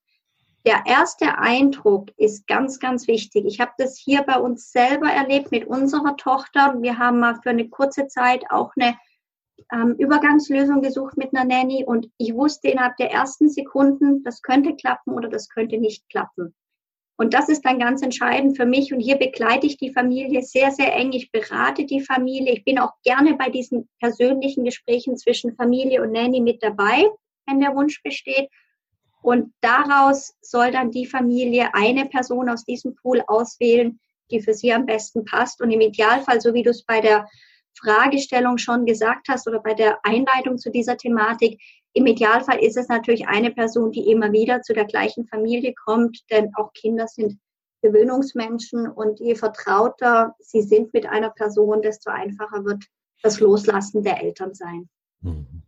Der 0.65 0.85
erste 0.87 1.39
Eindruck 1.39 2.11
ist 2.17 2.47
ganz, 2.47 2.79
ganz 2.79 3.09
wichtig. 3.09 3.45
Ich 3.47 3.59
habe 3.59 3.73
das 3.79 3.99
hier 3.99 4.23
bei 4.23 4.39
uns 4.39 4.71
selber 4.71 5.09
erlebt 5.09 5.51
mit 5.51 5.67
unserer 5.67 6.17
Tochter. 6.17 6.77
Wir 6.81 6.99
haben 6.99 7.19
mal 7.19 7.35
für 7.43 7.51
eine 7.51 7.69
kurze 7.69 8.07
Zeit 8.07 8.45
auch 8.49 8.71
eine 8.77 8.97
ähm, 9.73 9.97
Übergangslösung 9.99 10.81
gesucht 10.81 11.17
mit 11.17 11.35
einer 11.35 11.45
Nanny 11.45 11.85
und 11.85 12.09
ich 12.17 12.35
wusste 12.35 12.69
innerhalb 12.69 12.97
der 12.97 13.11
ersten 13.11 13.49
Sekunden, 13.49 14.23
das 14.23 14.41
könnte 14.43 14.77
klappen 14.77 15.15
oder 15.15 15.29
das 15.29 15.49
könnte 15.49 15.79
nicht 15.79 16.09
klappen. 16.09 16.55
Und 17.17 17.35
das 17.35 17.49
ist 17.49 17.65
dann 17.65 17.79
ganz 17.79 18.03
entscheidend 18.03 18.57
für 18.57 18.67
mich. 18.67 18.93
Und 18.93 19.01
hier 19.01 19.17
begleite 19.17 19.67
ich 19.67 19.77
die 19.77 19.93
Familie 19.93 20.43
sehr, 20.43 20.71
sehr 20.71 20.95
eng. 20.95 21.13
Ich 21.13 21.31
berate 21.31 21.85
die 21.85 22.01
Familie. 22.01 22.53
Ich 22.53 22.65
bin 22.65 22.79
auch 22.79 22.93
gerne 23.05 23.35
bei 23.35 23.49
diesen 23.49 23.89
persönlichen 24.01 24.65
Gesprächen 24.65 25.17
zwischen 25.17 25.55
Familie 25.55 26.03
und 26.03 26.13
Nanny 26.13 26.41
mit 26.41 26.63
dabei, 26.63 27.05
wenn 27.47 27.61
der 27.61 27.77
Wunsch 27.77 28.03
besteht. 28.03 28.49
Und 29.23 29.53
daraus 29.61 30.35
soll 30.43 30.73
dann 30.73 30.91
die 30.91 31.07
Familie 31.07 31.75
eine 31.75 32.07
Person 32.07 32.49
aus 32.49 32.65
diesem 32.65 32.95
Pool 32.97 33.23
auswählen, 33.27 34.01
die 34.31 34.41
für 34.41 34.53
sie 34.53 34.73
am 34.73 34.87
besten 34.87 35.25
passt. 35.25 35.63
Und 35.63 35.71
im 35.71 35.81
Idealfall, 35.81 36.41
so 36.41 36.55
wie 36.55 36.63
du 36.63 36.71
es 36.71 36.85
bei 36.85 37.01
der 37.01 37.29
Fragestellung 37.81 38.59
schon 38.59 38.85
gesagt 38.85 39.29
hast 39.29 39.47
oder 39.49 39.61
bei 39.61 39.75
der 39.75 39.99
Einleitung 40.05 40.59
zu 40.59 40.71
dieser 40.71 40.97
Thematik, 40.97 41.61
im 41.95 42.07
Idealfall 42.07 42.59
ist 42.59 42.77
es 42.77 42.89
natürlich 42.89 43.29
eine 43.29 43.51
Person, 43.51 43.93
die 43.93 44.11
immer 44.11 44.33
wieder 44.33 44.63
zu 44.63 44.73
der 44.73 44.87
gleichen 44.87 45.27
Familie 45.27 45.75
kommt, 45.75 46.19
denn 46.31 46.51
auch 46.57 46.73
Kinder 46.73 47.07
sind 47.07 47.39
Gewöhnungsmenschen 47.83 48.89
und 48.89 49.21
je 49.21 49.35
vertrauter 49.35 50.35
sie 50.39 50.63
sind 50.63 50.95
mit 50.95 51.07
einer 51.07 51.31
Person, 51.31 51.83
desto 51.83 52.11
einfacher 52.11 52.65
wird 52.65 52.85
das 53.23 53.41
Loslassen 53.41 54.03
der 54.03 54.23
Eltern 54.23 54.55
sein. 54.55 54.89
Mhm. 55.21 55.63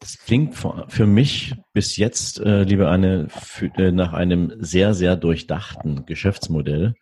Das 0.00 0.18
klingt 0.18 0.54
für 0.54 1.06
mich 1.06 1.54
bis 1.72 1.96
jetzt, 1.96 2.40
äh, 2.40 2.62
liebe 2.62 2.88
Anne, 2.88 3.28
für, 3.30 3.66
äh, 3.76 3.92
nach 3.92 4.12
einem 4.12 4.52
sehr, 4.58 4.94
sehr 4.94 5.16
durchdachten 5.16 6.06
Geschäftsmodell. 6.06 6.94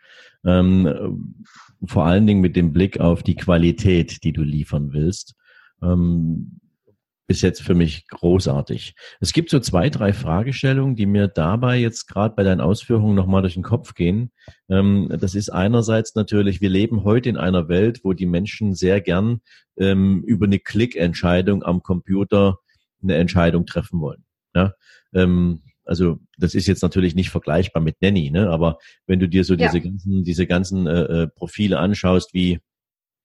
Ähm, 0.44 1.44
vor 1.84 2.06
allen 2.06 2.26
Dingen 2.26 2.40
mit 2.40 2.56
dem 2.56 2.72
Blick 2.72 3.00
auf 3.00 3.22
die 3.22 3.36
Qualität, 3.36 4.24
die 4.24 4.32
du 4.32 4.42
liefern 4.42 4.92
willst. 4.92 5.34
Ähm, 5.82 6.60
bis 7.26 7.42
jetzt 7.42 7.62
für 7.62 7.74
mich 7.74 8.06
großartig. 8.08 8.94
Es 9.20 9.32
gibt 9.32 9.50
so 9.50 9.58
zwei, 9.58 9.90
drei 9.90 10.12
Fragestellungen, 10.12 10.94
die 10.94 11.06
mir 11.06 11.26
dabei 11.26 11.76
jetzt 11.76 12.06
gerade 12.06 12.34
bei 12.36 12.44
deinen 12.44 12.60
Ausführungen 12.60 13.16
nochmal 13.16 13.42
durch 13.42 13.54
den 13.54 13.64
Kopf 13.64 13.94
gehen. 13.94 14.30
Ähm, 14.68 15.08
das 15.20 15.34
ist 15.34 15.50
einerseits 15.50 16.14
natürlich, 16.14 16.60
wir 16.60 16.70
leben 16.70 17.02
heute 17.04 17.28
in 17.28 17.36
einer 17.36 17.68
Welt, 17.68 18.00
wo 18.04 18.12
die 18.12 18.26
Menschen 18.26 18.74
sehr 18.74 19.00
gern 19.00 19.40
ähm, 19.76 20.22
über 20.24 20.46
eine 20.46 20.60
Klickentscheidung 20.60 21.64
am 21.64 21.82
Computer 21.82 22.60
eine 23.06 23.18
Entscheidung 23.18 23.66
treffen 23.66 24.00
wollen. 24.00 24.24
Ja? 24.54 24.74
Ähm, 25.14 25.62
also 25.84 26.18
das 26.36 26.54
ist 26.54 26.66
jetzt 26.66 26.82
natürlich 26.82 27.14
nicht 27.14 27.30
vergleichbar 27.30 27.82
mit 27.82 28.02
Nanny, 28.02 28.30
ne? 28.30 28.50
aber 28.50 28.78
wenn 29.06 29.20
du 29.20 29.28
dir 29.28 29.44
so 29.44 29.54
ja. 29.54 29.66
diese 29.66 29.80
ganzen, 29.80 30.24
diese 30.24 30.46
ganzen 30.46 30.86
äh, 30.86 31.02
äh, 31.02 31.26
Profile 31.28 31.78
anschaust, 31.78 32.34
wie 32.34 32.60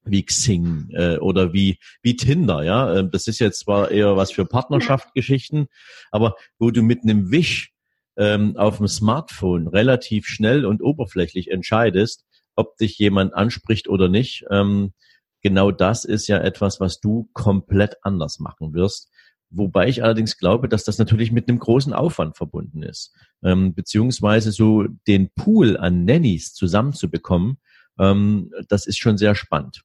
wie 0.04 0.26
Xing 0.26 0.90
äh, 0.94 1.18
oder 1.18 1.54
wie 1.54 1.78
wie 2.02 2.16
Tinder, 2.16 2.64
ja, 2.64 2.96
ähm, 2.96 3.12
das 3.12 3.28
ist 3.28 3.40
jetzt 3.40 3.60
zwar 3.60 3.92
eher 3.92 4.18
was 4.18 4.32
für 4.32 4.46
Partnerschaftsgeschichten, 4.46 5.68
aber 6.12 6.36
wo 6.58 6.72
du 6.72 6.82
mit 6.82 7.04
einem 7.04 7.32
Wisch 7.32 7.72
ähm, 8.18 8.58
auf 8.58 8.78
dem 8.78 8.88
Smartphone 8.88 9.68
relativ 9.68 10.28
schnell 10.28 10.66
und 10.66 10.82
oberflächlich 10.82 11.52
entscheidest, 11.52 12.26
ob 12.56 12.78
dich 12.78 12.98
jemand 12.98 13.34
anspricht 13.34 13.88
oder 13.88 14.08
nicht. 14.08 14.46
Ähm, 14.50 14.94
genau 15.42 15.72
das 15.72 16.06
ist 16.06 16.28
ja 16.28 16.38
etwas, 16.38 16.80
was 16.80 17.00
du 17.00 17.30
komplett 17.34 17.96
anders 18.02 18.40
machen 18.40 18.74
wirst. 18.74 19.11
Wobei 19.52 19.90
ich 19.90 20.02
allerdings 20.02 20.38
glaube, 20.38 20.70
dass 20.70 20.86
das 20.86 20.98
natürlich 20.98 21.32
mit 21.32 21.50
einem 21.50 21.60
großen 21.60 21.94
Aufwand 21.94 22.38
verbunden 22.38 22.84
ist. 22.84 23.14
Ähm, 23.44 23.74
beziehungsweise 23.74 24.52
so 24.52 24.86
den 25.08 25.30
Pool 25.34 25.76
an 25.78 26.06
Nannies 26.06 26.54
zusammenzubekommen, 26.54 27.58
ähm, 28.00 28.52
das 28.70 28.88
ist 28.88 29.00
schon 29.00 29.18
sehr 29.18 29.36
spannend. 29.36 29.84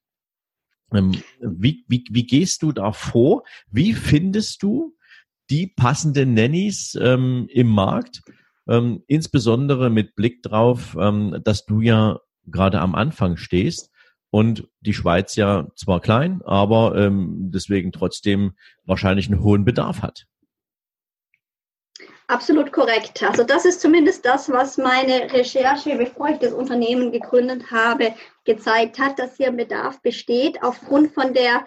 Ähm, 0.92 1.12
wie, 1.40 1.84
wie, 1.88 2.04
wie 2.10 2.26
gehst 2.26 2.62
du 2.62 2.70
da 2.70 2.92
vor? 2.92 3.42
Wie 3.68 3.92
findest 3.92 4.62
du 4.62 4.96
die 5.50 5.66
passenden 5.66 6.34
Nannies 6.34 6.96
ähm, 7.00 7.48
im 7.50 7.66
Markt? 7.66 8.22
Ähm, 8.68 9.02
insbesondere 9.08 9.90
mit 9.90 10.14
Blick 10.14 10.42
drauf, 10.42 10.96
ähm, 10.98 11.40
dass 11.42 11.66
du 11.66 11.80
ja 11.80 12.20
gerade 12.46 12.80
am 12.80 12.94
Anfang 12.94 13.36
stehst 13.36 13.90
und 14.36 14.68
die 14.80 14.92
Schweiz 14.92 15.34
ja 15.36 15.66
zwar 15.76 16.02
klein, 16.02 16.42
aber 16.44 16.94
ähm, 16.94 17.50
deswegen 17.54 17.90
trotzdem 17.90 18.52
wahrscheinlich 18.84 19.28
einen 19.28 19.42
hohen 19.42 19.64
Bedarf 19.64 20.02
hat. 20.02 20.26
Absolut 22.26 22.70
korrekt. 22.70 23.22
Also 23.22 23.44
das 23.44 23.64
ist 23.64 23.80
zumindest 23.80 24.26
das, 24.26 24.50
was 24.50 24.76
meine 24.76 25.32
Recherche, 25.32 25.96
bevor 25.96 26.28
ich 26.28 26.36
das 26.36 26.52
Unternehmen 26.52 27.12
gegründet 27.12 27.70
habe, 27.70 28.14
gezeigt 28.44 28.98
hat, 28.98 29.18
dass 29.18 29.38
hier 29.38 29.46
ein 29.46 29.56
Bedarf 29.56 30.02
besteht 30.02 30.62
aufgrund 30.62 31.14
von 31.14 31.32
der, 31.32 31.64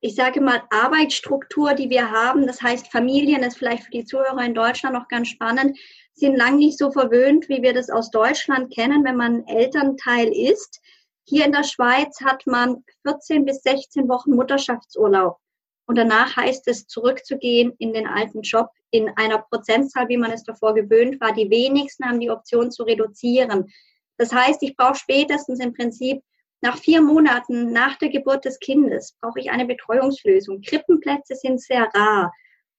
ich 0.00 0.16
sage 0.16 0.40
mal, 0.40 0.64
Arbeitsstruktur, 0.70 1.74
die 1.74 1.90
wir 1.90 2.10
haben. 2.10 2.48
Das 2.48 2.60
heißt, 2.60 2.90
Familien, 2.90 3.42
das 3.42 3.52
ist 3.52 3.58
vielleicht 3.58 3.84
für 3.84 3.92
die 3.92 4.04
Zuhörer 4.04 4.44
in 4.44 4.54
Deutschland 4.54 4.96
noch 4.96 5.06
ganz 5.06 5.28
spannend, 5.28 5.78
sind 6.12 6.34
lang 6.34 6.56
nicht 6.56 6.76
so 6.76 6.90
verwöhnt, 6.90 7.48
wie 7.48 7.62
wir 7.62 7.72
das 7.72 7.88
aus 7.88 8.10
Deutschland 8.10 8.74
kennen, 8.74 9.04
wenn 9.04 9.16
man 9.16 9.46
Elternteil 9.46 10.32
ist. 10.32 10.80
Hier 11.26 11.46
in 11.46 11.52
der 11.52 11.64
Schweiz 11.64 12.20
hat 12.20 12.46
man 12.46 12.84
14 13.06 13.44
bis 13.44 13.62
16 13.62 14.08
Wochen 14.08 14.32
Mutterschaftsurlaub. 14.32 15.38
Und 15.86 15.96
danach 15.96 16.36
heißt 16.36 16.66
es, 16.68 16.86
zurückzugehen 16.86 17.74
in 17.78 17.92
den 17.92 18.06
alten 18.06 18.42
Job 18.42 18.68
in 18.90 19.10
einer 19.16 19.38
Prozentzahl, 19.38 20.08
wie 20.08 20.16
man 20.16 20.30
es 20.30 20.44
davor 20.44 20.74
gewöhnt 20.74 21.20
war. 21.20 21.32
Die 21.32 21.50
wenigsten 21.50 22.04
haben 22.04 22.20
die 22.20 22.30
Option 22.30 22.70
zu 22.70 22.84
reduzieren. 22.84 23.70
Das 24.16 24.32
heißt, 24.32 24.62
ich 24.62 24.76
brauche 24.76 24.94
spätestens 24.94 25.60
im 25.60 25.74
Prinzip 25.74 26.22
nach 26.60 26.78
vier 26.78 27.02
Monaten 27.02 27.72
nach 27.72 27.96
der 27.96 28.08
Geburt 28.08 28.46
des 28.46 28.58
Kindes 28.58 29.16
brauche 29.20 29.38
ich 29.38 29.50
eine 29.50 29.66
Betreuungslösung. 29.66 30.62
Krippenplätze 30.62 31.34
sind 31.34 31.60
sehr 31.60 31.90
rar. 31.92 32.32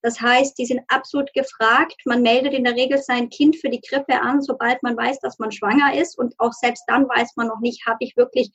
Das 0.06 0.22
heißt, 0.22 0.60
die 0.60 0.68
sind 0.68 0.82
absolut 0.88 1.34
gefragt. 1.34 1.96
Man 2.06 2.22
meldet 2.22 2.54
in 2.54 2.64
der 2.64 2.76
Regel 2.76 3.00
sein 3.00 3.28
Kind 3.30 3.56
für 3.56 3.72
die 3.72 3.82
Krippe 3.82 4.22
an, 4.22 4.40
sobald 4.40 4.84
man 4.84 4.96
weiß, 4.96 5.20
dass 5.20 5.40
man 5.40 5.52
schwanger 5.52 6.00
ist. 6.00 6.16
Und 6.16 6.36
auch 6.38 6.54
selbst 6.54 6.84
dann 6.86 7.10
weiß 7.10 7.36
man 7.38 7.48
noch 7.48 7.60
nicht, 7.60 7.88
habe 7.88 7.98
ich 8.02 8.16
wirklich 8.16 8.52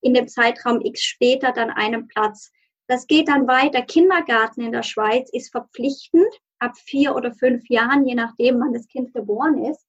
in 0.00 0.14
dem 0.14 0.28
Zeitraum 0.28 0.80
X 0.80 1.02
später 1.02 1.52
dann 1.52 1.68
einen 1.68 2.08
Platz. 2.08 2.50
Das 2.86 3.06
geht 3.06 3.28
dann 3.28 3.46
weiter. 3.46 3.82
Kindergarten 3.82 4.62
in 4.62 4.72
der 4.72 4.82
Schweiz 4.82 5.28
ist 5.30 5.50
verpflichtend 5.50 6.40
ab 6.58 6.72
vier 6.78 7.14
oder 7.14 7.34
fünf 7.34 7.68
Jahren, 7.68 8.06
je 8.06 8.14
nachdem, 8.14 8.58
wann 8.60 8.72
das 8.72 8.88
Kind 8.88 9.12
geboren 9.12 9.62
ist. 9.62 9.86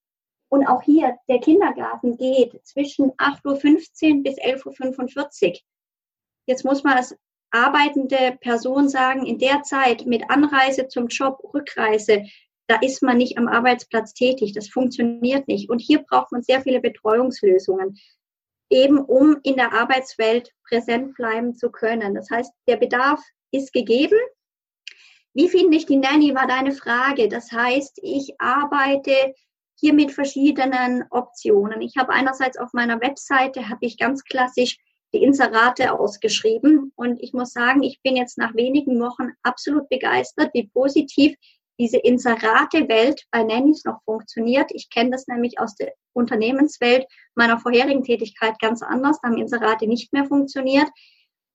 Und 0.50 0.67
auch 0.67 0.81
hier, 0.81 1.15
der 1.29 1.39
Kindergarten 1.39 2.17
geht 2.17 2.60
zwischen 2.67 3.12
8.15 3.13 4.17
Uhr 4.17 4.24
bis 4.24 4.38
11.45 4.38 5.48
Uhr. 5.48 5.60
Jetzt 6.45 6.65
muss 6.65 6.84
man 6.84 6.98
es 6.98 7.15
arbeitende 7.55 8.38
Person 8.41 8.89
sagen, 8.89 9.25
in 9.25 9.39
der 9.39 9.63
Zeit 9.63 10.05
mit 10.05 10.29
Anreise 10.29 10.88
zum 10.88 11.07
Job, 11.07 11.39
Rückreise, 11.53 12.25
da 12.67 12.77
ist 12.81 13.01
man 13.01 13.17
nicht 13.17 13.38
am 13.38 13.47
Arbeitsplatz 13.47 14.13
tätig. 14.13 14.53
Das 14.53 14.69
funktioniert 14.69 15.47
nicht. 15.47 15.69
Und 15.69 15.79
hier 15.79 16.00
braucht 16.00 16.31
man 16.31 16.43
sehr 16.43 16.62
viele 16.62 16.81
Betreuungslösungen, 16.81 17.97
eben 18.69 19.00
um 19.00 19.38
in 19.43 19.55
der 19.55 19.74
Arbeitswelt 19.74 20.51
präsent 20.67 21.15
bleiben 21.15 21.55
zu 21.55 21.69
können. 21.69 22.15
Das 22.15 22.29
heißt, 22.29 22.51
der 22.67 22.77
Bedarf 22.77 23.21
ist 23.51 23.71
gegeben. 23.71 24.17
Wie 25.33 25.50
finde 25.50 25.77
ich 25.77 25.85
die 25.85 25.97
Nanny, 25.97 26.33
war 26.33 26.47
deine 26.47 26.71
Frage. 26.71 27.29
Das 27.29 27.51
heißt, 27.51 28.00
ich 28.01 28.35
arbeite 28.39 29.33
hier 29.77 29.93
mit 29.93 30.12
verschiedenen 30.12 31.05
Optionen. 31.09 31.81
Ich 31.81 31.97
habe 31.97 32.13
einerseits 32.13 32.57
auf 32.57 32.74
meiner 32.74 33.01
Webseite, 33.01 33.69
habe 33.69 33.85
ich 33.85 33.97
ganz 33.97 34.24
klassisch 34.24 34.77
die 35.15 35.24
Inserate 35.24 35.98
ausgeschrieben. 35.98 36.91
Und 36.95 37.22
ich 37.22 37.34
muss 37.34 37.51
sagen, 37.51 37.84
ich 37.84 38.01
bin 38.03 38.15
jetzt 38.15 38.38
nach 38.38 38.53
wenigen 38.55 39.00
Wochen 39.00 39.31
absolut 39.43 39.88
begeistert, 39.89 40.51
wie 40.53 40.67
positiv 40.67 41.36
diese 41.79 41.98
Inserate-Welt 41.98 43.24
bei 43.31 43.43
Nannies 43.43 43.84
noch 43.86 44.01
funktioniert. 44.03 44.72
Ich 44.74 44.89
kenne 44.89 45.12
das 45.12 45.27
nämlich 45.27 45.60
aus 45.60 45.75
der 45.75 45.93
Unternehmenswelt 46.13 47.05
meiner 47.36 47.60
vorherigen 47.60 48.03
Tätigkeit 48.03 48.60
ganz 48.60 48.81
anders. 48.81 49.19
Da 49.22 49.29
haben 49.29 49.38
Inserate 49.38 49.88
nicht 49.88 50.13
mehr 50.13 50.25
funktioniert. 50.25 50.88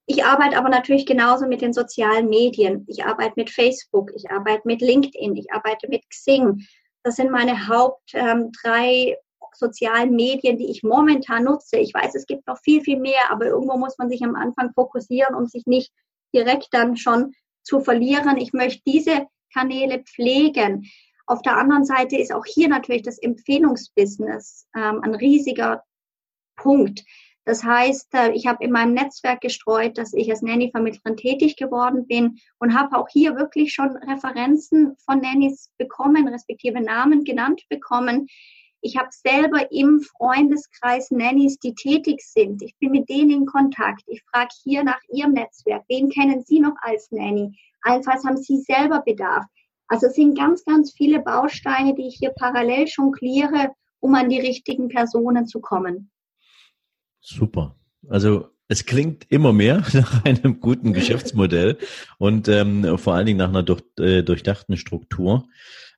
Ich 0.06 0.24
arbeite 0.24 0.58
aber 0.58 0.68
natürlich 0.68 1.06
genauso 1.06 1.46
mit 1.46 1.62
den 1.62 1.72
sozialen 1.72 2.28
Medien. 2.28 2.84
Ich 2.88 3.04
arbeite 3.04 3.34
mit 3.36 3.50
Facebook, 3.50 4.10
ich 4.14 4.30
arbeite 4.30 4.62
mit 4.64 4.80
LinkedIn, 4.80 5.36
ich 5.36 5.52
arbeite 5.52 5.88
mit 5.88 6.08
Xing. 6.10 6.66
Das 7.02 7.16
sind 7.16 7.30
meine 7.30 7.68
Haupt 7.68 8.10
ähm, 8.14 8.50
drei 8.62 9.16
sozialen 9.54 10.14
Medien, 10.14 10.58
die 10.58 10.70
ich 10.70 10.82
momentan 10.82 11.44
nutze. 11.44 11.78
Ich 11.78 11.94
weiß, 11.94 12.14
es 12.14 12.26
gibt 12.26 12.46
noch 12.46 12.58
viel, 12.58 12.82
viel 12.82 12.98
mehr, 12.98 13.30
aber 13.30 13.46
irgendwo 13.46 13.76
muss 13.76 13.98
man 13.98 14.08
sich 14.08 14.22
am 14.22 14.34
Anfang 14.34 14.72
fokussieren, 14.74 15.34
um 15.34 15.46
sich 15.46 15.66
nicht 15.66 15.92
direkt 16.34 16.68
dann 16.72 16.96
schon 16.96 17.32
zu 17.62 17.80
verlieren. 17.80 18.36
Ich 18.36 18.52
möchte 18.52 18.82
diese 18.86 19.26
Kanäle 19.52 20.02
pflegen. 20.02 20.90
Auf 21.26 21.42
der 21.42 21.56
anderen 21.56 21.84
Seite 21.84 22.16
ist 22.16 22.32
auch 22.32 22.44
hier 22.44 22.68
natürlich 22.68 23.02
das 23.02 23.18
Empfehlungsbusiness 23.18 24.66
ähm, 24.76 25.00
ein 25.02 25.14
riesiger 25.14 25.82
Punkt. 26.56 27.04
Das 27.44 27.64
heißt, 27.64 28.14
äh, 28.14 28.32
ich 28.32 28.46
habe 28.46 28.62
in 28.62 28.70
meinem 28.70 28.94
Netzwerk 28.94 29.40
gestreut, 29.40 29.96
dass 29.98 30.12
ich 30.12 30.30
als 30.30 30.42
Nanny-Vermittlerin 30.42 31.16
tätig 31.16 31.56
geworden 31.56 32.06
bin 32.06 32.38
und 32.58 32.78
habe 32.78 32.96
auch 32.96 33.08
hier 33.08 33.36
wirklich 33.36 33.72
schon 33.72 33.96
Referenzen 33.96 34.96
von 35.04 35.20
Nannies 35.20 35.70
bekommen, 35.78 36.28
respektive 36.28 36.80
Namen 36.80 37.24
genannt 37.24 37.62
bekommen. 37.68 38.26
Ich 38.82 38.96
habe 38.96 39.08
selber 39.10 39.70
im 39.70 40.00
Freundeskreis 40.00 41.10
Nannies, 41.10 41.58
die 41.58 41.74
tätig 41.74 42.22
sind. 42.22 42.62
Ich 42.62 42.76
bin 42.78 42.92
mit 42.92 43.08
denen 43.08 43.30
in 43.30 43.46
Kontakt. 43.46 44.02
Ich 44.06 44.22
frage 44.30 44.54
hier 44.62 44.84
nach 44.84 45.00
ihrem 45.12 45.32
Netzwerk. 45.32 45.84
Wen 45.88 46.08
kennen 46.10 46.42
Sie 46.46 46.60
noch 46.60 46.76
als 46.80 47.10
Nanny? 47.10 47.58
Allenfalls 47.82 48.24
haben 48.24 48.38
Sie 48.38 48.58
selber 48.58 49.02
Bedarf. 49.04 49.44
Also 49.88 50.06
es 50.06 50.14
sind 50.14 50.38
ganz, 50.38 50.64
ganz 50.64 50.92
viele 50.92 51.20
Bausteine, 51.20 51.94
die 51.94 52.06
ich 52.08 52.16
hier 52.18 52.30
parallel 52.30 52.86
jongliere, 52.86 53.70
um 53.98 54.14
an 54.14 54.28
die 54.28 54.40
richtigen 54.40 54.88
Personen 54.88 55.46
zu 55.46 55.60
kommen. 55.60 56.10
Super. 57.20 57.76
Also 58.08 58.48
es 58.68 58.86
klingt 58.86 59.26
immer 59.30 59.52
mehr 59.52 59.84
nach 59.92 60.24
einem 60.24 60.60
guten 60.60 60.92
Geschäftsmodell 60.92 61.76
und 62.18 62.48
ähm, 62.48 62.96
vor 62.98 63.14
allen 63.14 63.26
Dingen 63.26 63.38
nach 63.38 63.48
einer 63.48 63.62
durch, 63.62 63.82
äh, 63.98 64.22
durchdachten 64.22 64.76
Struktur. 64.76 65.48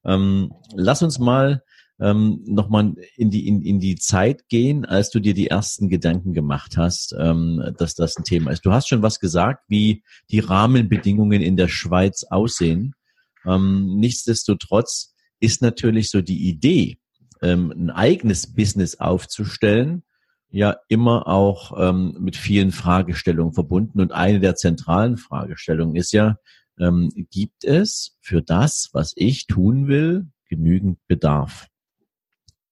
Ähm, 0.05 0.53
lass 0.75 1.03
uns 1.03 1.19
mal 1.19 1.63
ähm, 2.01 2.43
nochmal 2.47 2.95
in 3.17 3.31
die, 3.31 3.47
in, 3.47 3.63
in 3.63 3.79
die 3.79 3.97
Zeit 3.97 4.49
gehen, 4.49 4.85
als 4.85 5.11
du 5.11 5.21
dir 5.21 5.35
die 5.35 5.49
ersten 5.49 5.89
Gedanken 5.89 6.33
gemacht 6.33 6.77
hast, 6.77 7.15
ähm, 7.19 7.75
dass 7.79 7.95
das 7.95 8.17
ein 8.17 8.25
Thema 8.25 8.51
ist. 8.51 8.65
Du 8.67 8.73
hast 8.73 8.89
schon 8.89 9.03
was 9.03 9.21
gesagt, 9.21 9.65
wie 9.69 10.03
die 10.31 10.41
Rahmenbedingungen 10.41 11.43
in 11.43 11.57
der 11.57 11.69
Schweiz 11.69 12.25
aussehen. 12.25 12.95
Ähm, 13.45 13.97
nichtsdestotrotz 13.97 15.15
ist 15.41 15.63
natürlich 15.63 16.11
so 16.11 16.23
die 16.23 16.49
Idee, 16.49 16.99
ähm, 17.43 17.73
ein 17.77 17.91
eigenes 17.91 18.53
Business 18.53 19.01
aufzustellen, 19.01 20.05
ja 20.51 20.77
immer 20.89 21.27
auch 21.27 21.73
ähm, 21.79 22.17
mit 22.21 22.37
vielen 22.37 22.73
Fragestellungen 22.73 23.55
verbunden. 23.55 24.01
Und 24.01 24.13
eine 24.13 24.39
der 24.39 24.55
zentralen 24.55 25.17
Fragestellungen 25.17 25.97
ist 25.97 26.13
ja, 26.13 26.37
ähm, 26.79 27.11
gibt 27.31 27.65
es 27.65 28.17
für 28.21 28.43
das, 28.43 28.91
was 28.93 29.13
ich 29.17 29.47
tun 29.47 29.89
will, 29.89 30.27
genügend 30.49 30.99
Bedarf? 31.09 31.69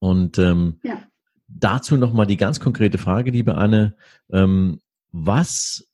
Und 0.00 0.38
ähm, 0.38 0.80
ja. 0.82 1.02
dazu 1.46 1.96
nochmal 1.96 2.26
die 2.26 2.36
ganz 2.36 2.58
konkrete 2.58 2.98
Frage, 2.98 3.30
liebe 3.30 3.54
Anne. 3.54 3.94
Ähm, 4.32 4.80
was, 5.12 5.86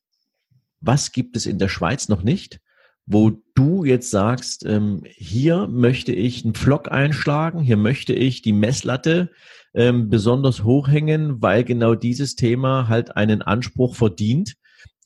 was 0.80 1.12
gibt 1.12 1.36
es 1.36 1.44
in 1.44 1.58
der 1.58 1.68
Schweiz 1.68 2.08
noch 2.08 2.22
nicht, 2.22 2.60
wo 3.04 3.32
du 3.54 3.84
jetzt 3.84 4.10
sagst, 4.10 4.64
ähm, 4.64 5.02
hier 5.04 5.66
möchte 5.68 6.12
ich 6.12 6.44
einen 6.44 6.54
Pflock 6.54 6.90
einschlagen, 6.90 7.60
hier 7.60 7.76
möchte 7.76 8.12
ich 8.12 8.42
die 8.42 8.52
Messlatte 8.52 9.30
ähm, 9.74 10.08
besonders 10.08 10.64
hochhängen, 10.64 11.42
weil 11.42 11.64
genau 11.64 11.94
dieses 11.94 12.34
Thema 12.34 12.88
halt 12.88 13.16
einen 13.16 13.42
Anspruch 13.42 13.94
verdient, 13.94 14.54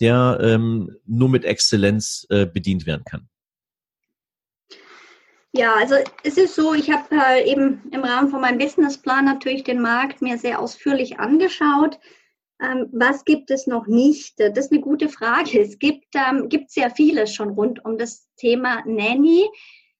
der 0.00 0.38
ähm, 0.42 0.90
nur 1.06 1.28
mit 1.28 1.44
Exzellenz 1.44 2.26
äh, 2.30 2.46
bedient 2.46 2.86
werden 2.86 3.04
kann? 3.04 3.29
Ja, 5.52 5.74
also 5.74 5.96
es 6.22 6.36
ist 6.36 6.54
so, 6.54 6.74
ich 6.74 6.90
habe 6.90 7.08
äh, 7.10 7.50
eben 7.50 7.82
im 7.90 8.04
Rahmen 8.04 8.30
von 8.30 8.40
meinem 8.40 8.58
Businessplan 8.58 9.24
natürlich 9.24 9.64
den 9.64 9.80
Markt 9.80 10.22
mir 10.22 10.38
sehr 10.38 10.60
ausführlich 10.60 11.18
angeschaut. 11.18 11.98
Ähm, 12.62 12.88
was 12.92 13.24
gibt 13.24 13.50
es 13.50 13.66
noch 13.66 13.86
nicht? 13.88 14.38
Das 14.38 14.66
ist 14.66 14.72
eine 14.72 14.80
gute 14.80 15.08
Frage. 15.08 15.60
Es 15.60 15.78
gibt, 15.78 16.14
ähm, 16.14 16.48
gibt 16.48 16.70
sehr 16.70 16.90
vieles 16.90 17.34
schon 17.34 17.50
rund 17.50 17.84
um 17.84 17.98
das 17.98 18.28
Thema 18.36 18.82
Nanny. 18.86 19.48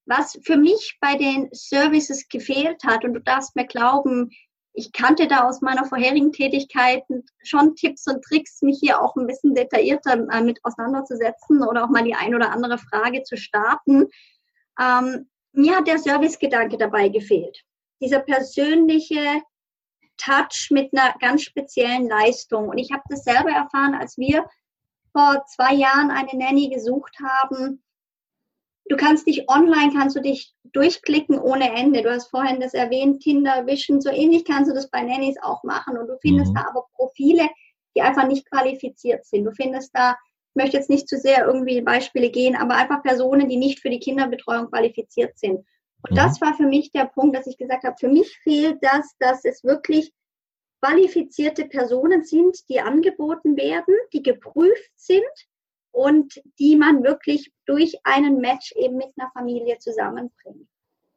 Was 0.06 0.38
für 0.44 0.56
mich 0.56 0.98
bei 1.00 1.16
den 1.16 1.48
Services 1.52 2.28
gefehlt 2.28 2.84
hat, 2.84 3.04
und 3.04 3.14
du 3.14 3.20
darfst 3.20 3.56
mir 3.56 3.66
glauben, 3.66 4.30
ich 4.72 4.92
kannte 4.92 5.26
da 5.26 5.48
aus 5.48 5.62
meiner 5.62 5.84
vorherigen 5.84 6.32
Tätigkeit 6.32 7.02
schon 7.42 7.74
Tipps 7.74 8.06
und 8.06 8.22
Tricks, 8.22 8.62
mich 8.62 8.78
hier 8.80 9.00
auch 9.00 9.16
ein 9.16 9.26
bisschen 9.26 9.54
detaillierter 9.54 10.28
äh, 10.30 10.42
mit 10.42 10.60
auseinanderzusetzen 10.64 11.62
oder 11.64 11.84
auch 11.84 11.90
mal 11.90 12.04
die 12.04 12.14
ein 12.14 12.36
oder 12.36 12.52
andere 12.52 12.78
Frage 12.78 13.24
zu 13.24 13.36
starten. 13.36 14.06
Ähm, 14.80 15.30
mir 15.52 15.76
hat 15.76 15.86
der 15.86 15.98
Servicegedanke 15.98 16.76
dabei 16.76 17.08
gefehlt. 17.08 17.64
Dieser 18.00 18.20
persönliche 18.20 19.42
Touch 20.16 20.68
mit 20.70 20.92
einer 20.92 21.14
ganz 21.18 21.42
speziellen 21.42 22.08
Leistung. 22.08 22.68
Und 22.68 22.78
ich 22.78 22.92
habe 22.92 23.02
das 23.08 23.24
selber 23.24 23.50
erfahren, 23.50 23.94
als 23.94 24.18
wir 24.18 24.46
vor 25.12 25.44
zwei 25.46 25.74
Jahren 25.74 26.10
eine 26.10 26.30
Nanny 26.34 26.68
gesucht 26.68 27.16
haben. 27.22 27.82
Du 28.86 28.96
kannst 28.96 29.26
dich 29.26 29.48
online, 29.48 29.92
kannst 29.92 30.16
du 30.16 30.20
dich 30.20 30.52
durchklicken 30.64 31.38
ohne 31.38 31.72
Ende. 31.74 32.02
Du 32.02 32.10
hast 32.10 32.28
vorhin 32.28 32.60
das 32.60 32.74
erwähnt, 32.74 33.22
Tinder, 33.22 33.66
Vision, 33.66 34.00
so 34.00 34.10
ähnlich 34.10 34.44
kannst 34.44 34.70
du 34.70 34.74
das 34.74 34.90
bei 34.90 35.02
Nannies 35.02 35.36
auch 35.42 35.62
machen. 35.62 35.96
Und 35.96 36.08
du 36.08 36.18
findest 36.20 36.50
mhm. 36.50 36.56
da 36.56 36.66
aber 36.68 36.86
Profile, 36.94 37.48
die 37.96 38.02
einfach 38.02 38.26
nicht 38.26 38.48
qualifiziert 38.50 39.24
sind. 39.24 39.44
Du 39.44 39.52
findest 39.52 39.90
da 39.94 40.16
möchte 40.54 40.76
jetzt 40.76 40.90
nicht 40.90 41.08
zu 41.08 41.16
sehr 41.16 41.46
irgendwie 41.46 41.78
in 41.78 41.84
Beispiele 41.84 42.30
gehen, 42.30 42.56
aber 42.56 42.74
einfach 42.74 43.02
Personen, 43.02 43.48
die 43.48 43.56
nicht 43.56 43.80
für 43.80 43.90
die 43.90 44.00
Kinderbetreuung 44.00 44.68
qualifiziert 44.68 45.38
sind. 45.38 45.64
Und 46.02 46.12
mhm. 46.12 46.16
das 46.16 46.40
war 46.40 46.54
für 46.54 46.66
mich 46.66 46.92
der 46.92 47.06
Punkt, 47.06 47.36
dass 47.36 47.46
ich 47.46 47.58
gesagt 47.58 47.84
habe, 47.84 47.96
für 47.98 48.08
mich 48.08 48.36
fehlt 48.38 48.78
das, 48.82 49.14
dass 49.18 49.44
es 49.44 49.64
wirklich 49.64 50.12
qualifizierte 50.82 51.66
Personen 51.66 52.24
sind, 52.24 52.56
die 52.68 52.80
angeboten 52.80 53.56
werden, 53.56 53.94
die 54.12 54.22
geprüft 54.22 54.90
sind 54.96 55.22
und 55.92 56.40
die 56.58 56.76
man 56.76 57.02
wirklich 57.02 57.52
durch 57.66 57.98
einen 58.04 58.38
Match 58.40 58.72
eben 58.76 58.96
mit 58.96 59.12
einer 59.16 59.30
Familie 59.32 59.78
zusammenbringt. 59.78 60.68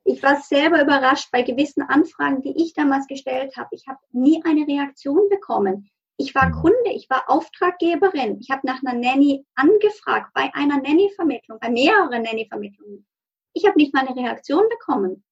Ich 0.05 0.21
war 0.21 0.41
selber 0.41 0.81
überrascht 0.81 1.29
bei 1.31 1.43
gewissen 1.43 1.81
Anfragen, 1.81 2.41
die 2.41 2.61
ich 2.61 2.73
damals 2.73 3.07
gestellt 3.07 3.55
habe. 3.55 3.69
Ich 3.71 3.87
habe 3.87 3.99
nie 4.11 4.41
eine 4.43 4.67
Reaktion 4.67 5.29
bekommen. 5.29 5.89
Ich 6.17 6.35
war 6.35 6.49
mhm. 6.49 6.53
Kunde, 6.53 6.91
ich 6.93 7.09
war 7.09 7.29
Auftraggeberin. 7.29 8.39
Ich 8.39 8.49
habe 8.49 8.65
nach 8.65 8.81
einer 8.83 8.99
Nanny 8.99 9.45
angefragt, 9.55 10.31
bei 10.33 10.53
einer 10.53 10.77
Nanny-Vermittlung, 10.81 11.59
bei 11.59 11.69
mehreren 11.69 12.23
Nanny-Vermittlungen. 12.23 13.05
Ich 13.53 13.65
habe 13.65 13.77
nicht 13.77 13.93
mal 13.93 14.07
eine 14.07 14.15
Reaktion 14.15 14.63
bekommen. 14.69 15.23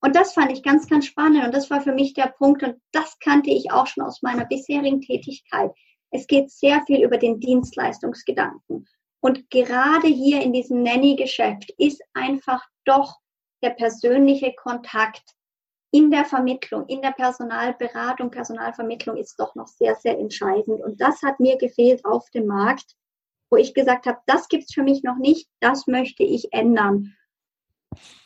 Und 0.00 0.14
das 0.14 0.34
fand 0.34 0.52
ich 0.52 0.62
ganz, 0.62 0.88
ganz 0.88 1.06
spannend. 1.06 1.44
Und 1.44 1.54
das 1.54 1.70
war 1.70 1.80
für 1.80 1.92
mich 1.92 2.14
der 2.14 2.28
Punkt. 2.28 2.62
Und 2.62 2.80
das 2.92 3.18
kannte 3.18 3.50
ich 3.50 3.70
auch 3.72 3.86
schon 3.86 4.04
aus 4.04 4.22
meiner 4.22 4.44
bisherigen 4.44 5.00
Tätigkeit. 5.00 5.72
Es 6.10 6.26
geht 6.26 6.50
sehr 6.50 6.82
viel 6.86 7.02
über 7.02 7.18
den 7.18 7.40
Dienstleistungsgedanken. 7.40 8.86
Und 9.20 9.50
gerade 9.50 10.06
hier 10.06 10.42
in 10.42 10.52
diesem 10.52 10.82
Nanny-Geschäft 10.82 11.72
ist 11.78 12.02
einfach 12.14 12.64
doch 12.84 13.18
der 13.62 13.70
persönliche 13.70 14.54
Kontakt 14.54 15.35
in 15.90 16.10
der 16.10 16.24
Vermittlung, 16.24 16.86
in 16.86 17.00
der 17.00 17.12
Personalberatung, 17.12 18.30
Personalvermittlung 18.30 19.16
ist 19.16 19.38
doch 19.38 19.54
noch 19.54 19.68
sehr, 19.68 19.94
sehr 19.96 20.18
entscheidend. 20.18 20.82
Und 20.82 21.00
das 21.00 21.22
hat 21.22 21.40
mir 21.40 21.56
gefehlt 21.56 22.04
auf 22.04 22.28
dem 22.30 22.46
Markt, 22.46 22.94
wo 23.50 23.56
ich 23.56 23.74
gesagt 23.74 24.06
habe, 24.06 24.18
das 24.26 24.48
gibt 24.48 24.64
es 24.64 24.74
für 24.74 24.82
mich 24.82 25.02
noch 25.02 25.16
nicht, 25.16 25.48
das 25.60 25.86
möchte 25.86 26.24
ich 26.24 26.52
ändern. 26.52 27.14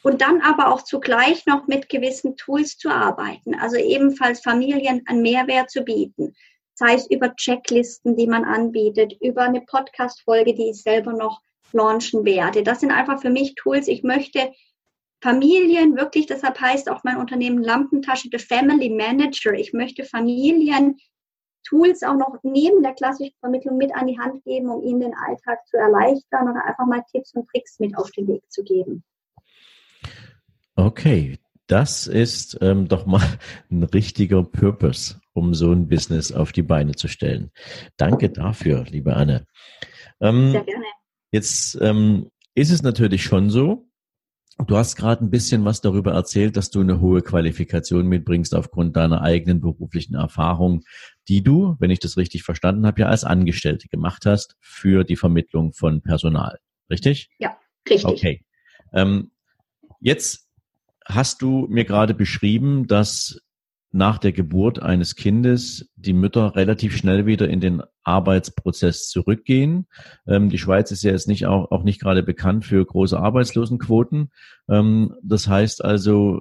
Und 0.02 0.20
dann 0.22 0.40
aber 0.40 0.72
auch 0.72 0.82
zugleich 0.82 1.46
noch 1.46 1.66
mit 1.66 1.88
gewissen 1.88 2.36
Tools 2.36 2.76
zu 2.76 2.88
arbeiten, 2.88 3.54
also 3.54 3.76
ebenfalls 3.76 4.40
Familien 4.40 5.02
einen 5.06 5.22
Mehrwert 5.22 5.70
zu 5.70 5.82
bieten. 5.82 6.34
sei 6.74 6.94
es 6.94 7.10
über 7.10 7.36
Checklisten, 7.36 8.16
die 8.16 8.26
man 8.26 8.44
anbietet, 8.44 9.12
über 9.20 9.42
eine 9.42 9.60
Podcast-Folge, 9.60 10.54
die 10.54 10.70
ich 10.70 10.82
selber 10.82 11.12
noch 11.12 11.42
launchen 11.72 12.24
werde. 12.24 12.62
Das 12.62 12.80
sind 12.80 12.90
einfach 12.90 13.20
für 13.20 13.28
mich 13.28 13.54
Tools. 13.54 13.86
Ich 13.86 14.02
möchte 14.02 14.50
Familien 15.22 15.96
wirklich, 15.96 16.26
deshalb 16.26 16.60
heißt 16.60 16.88
auch 16.90 17.04
mein 17.04 17.18
Unternehmen 17.18 17.62
Lampentasche 17.62 18.28
The 18.32 18.38
Family 18.38 18.88
Manager. 18.90 19.52
Ich 19.52 19.72
möchte 19.72 20.04
Familien 20.04 20.96
Tools 21.64 22.02
auch 22.02 22.16
noch 22.16 22.38
neben 22.42 22.82
der 22.82 22.94
klassischen 22.94 23.34
Vermittlung 23.40 23.76
mit 23.76 23.94
an 23.94 24.06
die 24.06 24.18
Hand 24.18 24.42
geben, 24.44 24.70
um 24.70 24.82
ihnen 24.82 25.00
den 25.00 25.14
Alltag 25.14 25.58
zu 25.66 25.76
erleichtern 25.76 26.48
oder 26.48 26.64
einfach 26.64 26.86
mal 26.86 27.02
Tipps 27.10 27.34
und 27.34 27.46
Tricks 27.48 27.78
mit 27.78 27.96
auf 27.96 28.10
den 28.12 28.28
Weg 28.28 28.42
zu 28.50 28.64
geben. 28.64 29.04
Okay, 30.74 31.38
das 31.66 32.06
ist 32.06 32.58
ähm, 32.62 32.88
doch 32.88 33.06
mal 33.06 33.22
ein 33.70 33.82
richtiger 33.82 34.42
Purpose, 34.42 35.20
um 35.34 35.54
so 35.54 35.70
ein 35.72 35.88
Business 35.88 36.32
auf 36.32 36.52
die 36.52 36.62
Beine 36.62 36.92
zu 36.92 37.08
stellen. 37.08 37.50
Danke 37.96 38.30
dafür, 38.30 38.84
liebe 38.88 39.14
Anne. 39.14 39.46
Ähm, 40.20 40.52
Sehr 40.52 40.64
gerne. 40.64 40.84
Jetzt 41.30 41.78
ähm, 41.80 42.30
ist 42.54 42.70
es 42.70 42.82
natürlich 42.82 43.22
schon 43.22 43.50
so, 43.50 43.89
Du 44.66 44.76
hast 44.76 44.96
gerade 44.96 45.24
ein 45.24 45.30
bisschen 45.30 45.64
was 45.64 45.80
darüber 45.80 46.12
erzählt, 46.12 46.56
dass 46.56 46.70
du 46.70 46.80
eine 46.80 47.00
hohe 47.00 47.22
Qualifikation 47.22 48.06
mitbringst 48.06 48.54
aufgrund 48.54 48.96
deiner 48.96 49.22
eigenen 49.22 49.60
beruflichen 49.60 50.14
Erfahrung, 50.14 50.82
die 51.28 51.42
du, 51.42 51.76
wenn 51.78 51.90
ich 51.90 52.00
das 52.00 52.16
richtig 52.16 52.42
verstanden 52.42 52.86
habe, 52.86 53.00
ja 53.02 53.06
als 53.08 53.24
Angestellte 53.24 53.88
gemacht 53.88 54.26
hast 54.26 54.56
für 54.60 55.04
die 55.04 55.16
Vermittlung 55.16 55.72
von 55.72 56.02
Personal. 56.02 56.58
Richtig? 56.90 57.30
Ja, 57.38 57.56
richtig. 57.88 58.04
Okay. 58.04 58.44
Ähm, 58.92 59.30
jetzt 60.00 60.48
hast 61.06 61.42
du 61.42 61.66
mir 61.68 61.84
gerade 61.84 62.14
beschrieben, 62.14 62.86
dass 62.86 63.40
nach 63.92 64.18
der 64.18 64.32
Geburt 64.32 64.80
eines 64.80 65.16
Kindes 65.16 65.90
die 65.96 66.12
Mütter 66.12 66.54
relativ 66.54 66.96
schnell 66.96 67.26
wieder 67.26 67.48
in 67.48 67.60
den 67.60 67.82
Arbeitsprozess 68.04 69.08
zurückgehen. 69.08 69.86
Ähm, 70.26 70.48
die 70.48 70.58
Schweiz 70.58 70.90
ist 70.90 71.02
ja 71.02 71.10
jetzt 71.10 71.28
nicht 71.28 71.46
auch, 71.46 71.70
auch 71.70 71.82
nicht 71.82 72.00
gerade 72.00 72.22
bekannt 72.22 72.64
für 72.64 72.84
große 72.84 73.18
Arbeitslosenquoten. 73.18 74.30
Ähm, 74.68 75.14
das 75.22 75.48
heißt 75.48 75.84
also, 75.84 76.40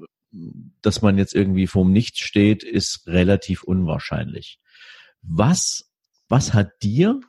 dass 0.81 1.01
man 1.01 1.17
jetzt 1.17 1.33
irgendwie 1.33 1.67
vorm 1.67 1.91
Nichts 1.91 2.19
steht, 2.19 2.63
ist 2.63 3.07
relativ 3.07 3.63
unwahrscheinlich. 3.63 4.59
Was, 5.21 5.91
was 6.27 6.53
hat 6.53 6.69
dir 6.83 7.19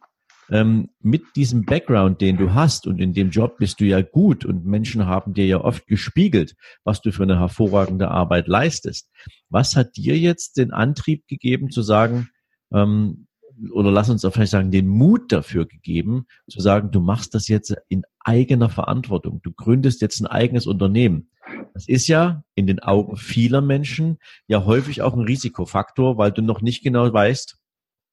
ähm, 0.51 0.91
mit 1.01 1.23
diesem 1.37 1.65
Background, 1.65 2.21
den 2.21 2.37
du 2.37 2.55
hast 2.55 2.87
und 2.87 3.01
in 3.01 3.15
dem 3.15 3.31
Job 3.31 3.59
bist 3.59 3.81
du 3.81 3.85
ja 3.85 4.03
gut 4.03 4.45
und 4.45 4.65
Menschen 4.65 5.07
haben 5.07 5.35
dir 5.35 5.47
ja 5.47 5.61
oft 5.61 5.87
gespiegelt, 5.87 6.57
was 6.85 7.01
du 7.01 7.13
für 7.13 7.23
eine 7.23 7.39
hervorragende 7.39 8.11
Arbeit 8.11 8.49
leistest. 8.49 9.11
Was 9.49 9.77
hat 9.77 9.97
dir 9.97 10.19
jetzt 10.19 10.57
den 10.57 10.73
Antrieb 10.73 11.27
gegeben 11.29 11.71
zu 11.71 11.83
sagen, 11.83 12.29
ähm, 12.73 13.27
oder 13.73 13.91
lass 13.91 14.11
uns 14.11 14.25
auch 14.25 14.33
vielleicht 14.33 14.53
sagen, 14.53 14.71
den 14.71 14.89
Mut 14.89 15.33
dafür 15.33 15.67
gegeben, 15.67 16.27
zu 16.49 16.61
sagen, 16.61 16.91
du 16.91 17.01
machst 17.01 17.35
das 17.35 17.49
jetzt 17.49 17.75
in 17.89 18.03
eigener 18.21 18.69
Verantwortung. 18.69 19.41
Du 19.43 19.53
gründest 19.53 20.01
jetzt 20.01 20.21
ein 20.21 20.27
eigenes 20.27 20.67
Unternehmen. 20.67 21.31
Das 21.75 21.89
ist 21.89 22.07
ja 22.07 22.43
in 22.55 22.67
den 22.67 22.81
Augen 22.81 23.17
vieler 23.17 23.61
Menschen 23.61 24.19
ja 24.47 24.65
häufig 24.65 25.03
auch 25.03 25.15
ein 25.15 25.21
Risikofaktor, 25.21 26.17
weil 26.17 26.33
du 26.33 26.43
noch 26.43 26.63
nicht 26.63 26.83
genau 26.83 27.13
weißt, 27.13 27.60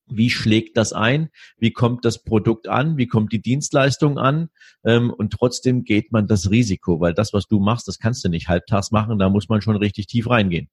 wie 0.10 0.30
schlägt 0.30 0.78
das 0.78 0.93
ein, 0.93 1.30
wie 1.58 1.72
kommt 1.72 2.06
das 2.06 2.24
Produkt 2.24 2.67
an, 2.67 2.98
wie 2.98 3.08
kommt 3.08 3.32
die 3.34 3.41
Dienstleistung 3.41 4.17
an 4.17 4.50
ähm, 4.84 5.12
und 5.12 5.32
trotzdem 5.32 5.84
geht 5.84 6.12
man 6.12 6.28
das 6.28 6.50
Risiko, 6.50 7.00
weil 7.00 7.13
das, 7.13 7.34
was 7.34 7.48
du 7.48 7.60
machst, 7.60 7.88
das 7.88 8.00
kannst 8.00 8.24
du 8.24 8.30
nicht 8.30 8.48
halbtags 8.48 8.91
machen, 8.91 9.20
da 9.20 9.30
muss 9.30 9.50
man 9.50 9.62
schon 9.62 9.76
richtig 9.76 10.08
tief 10.08 10.30
reingehen. 10.30 10.70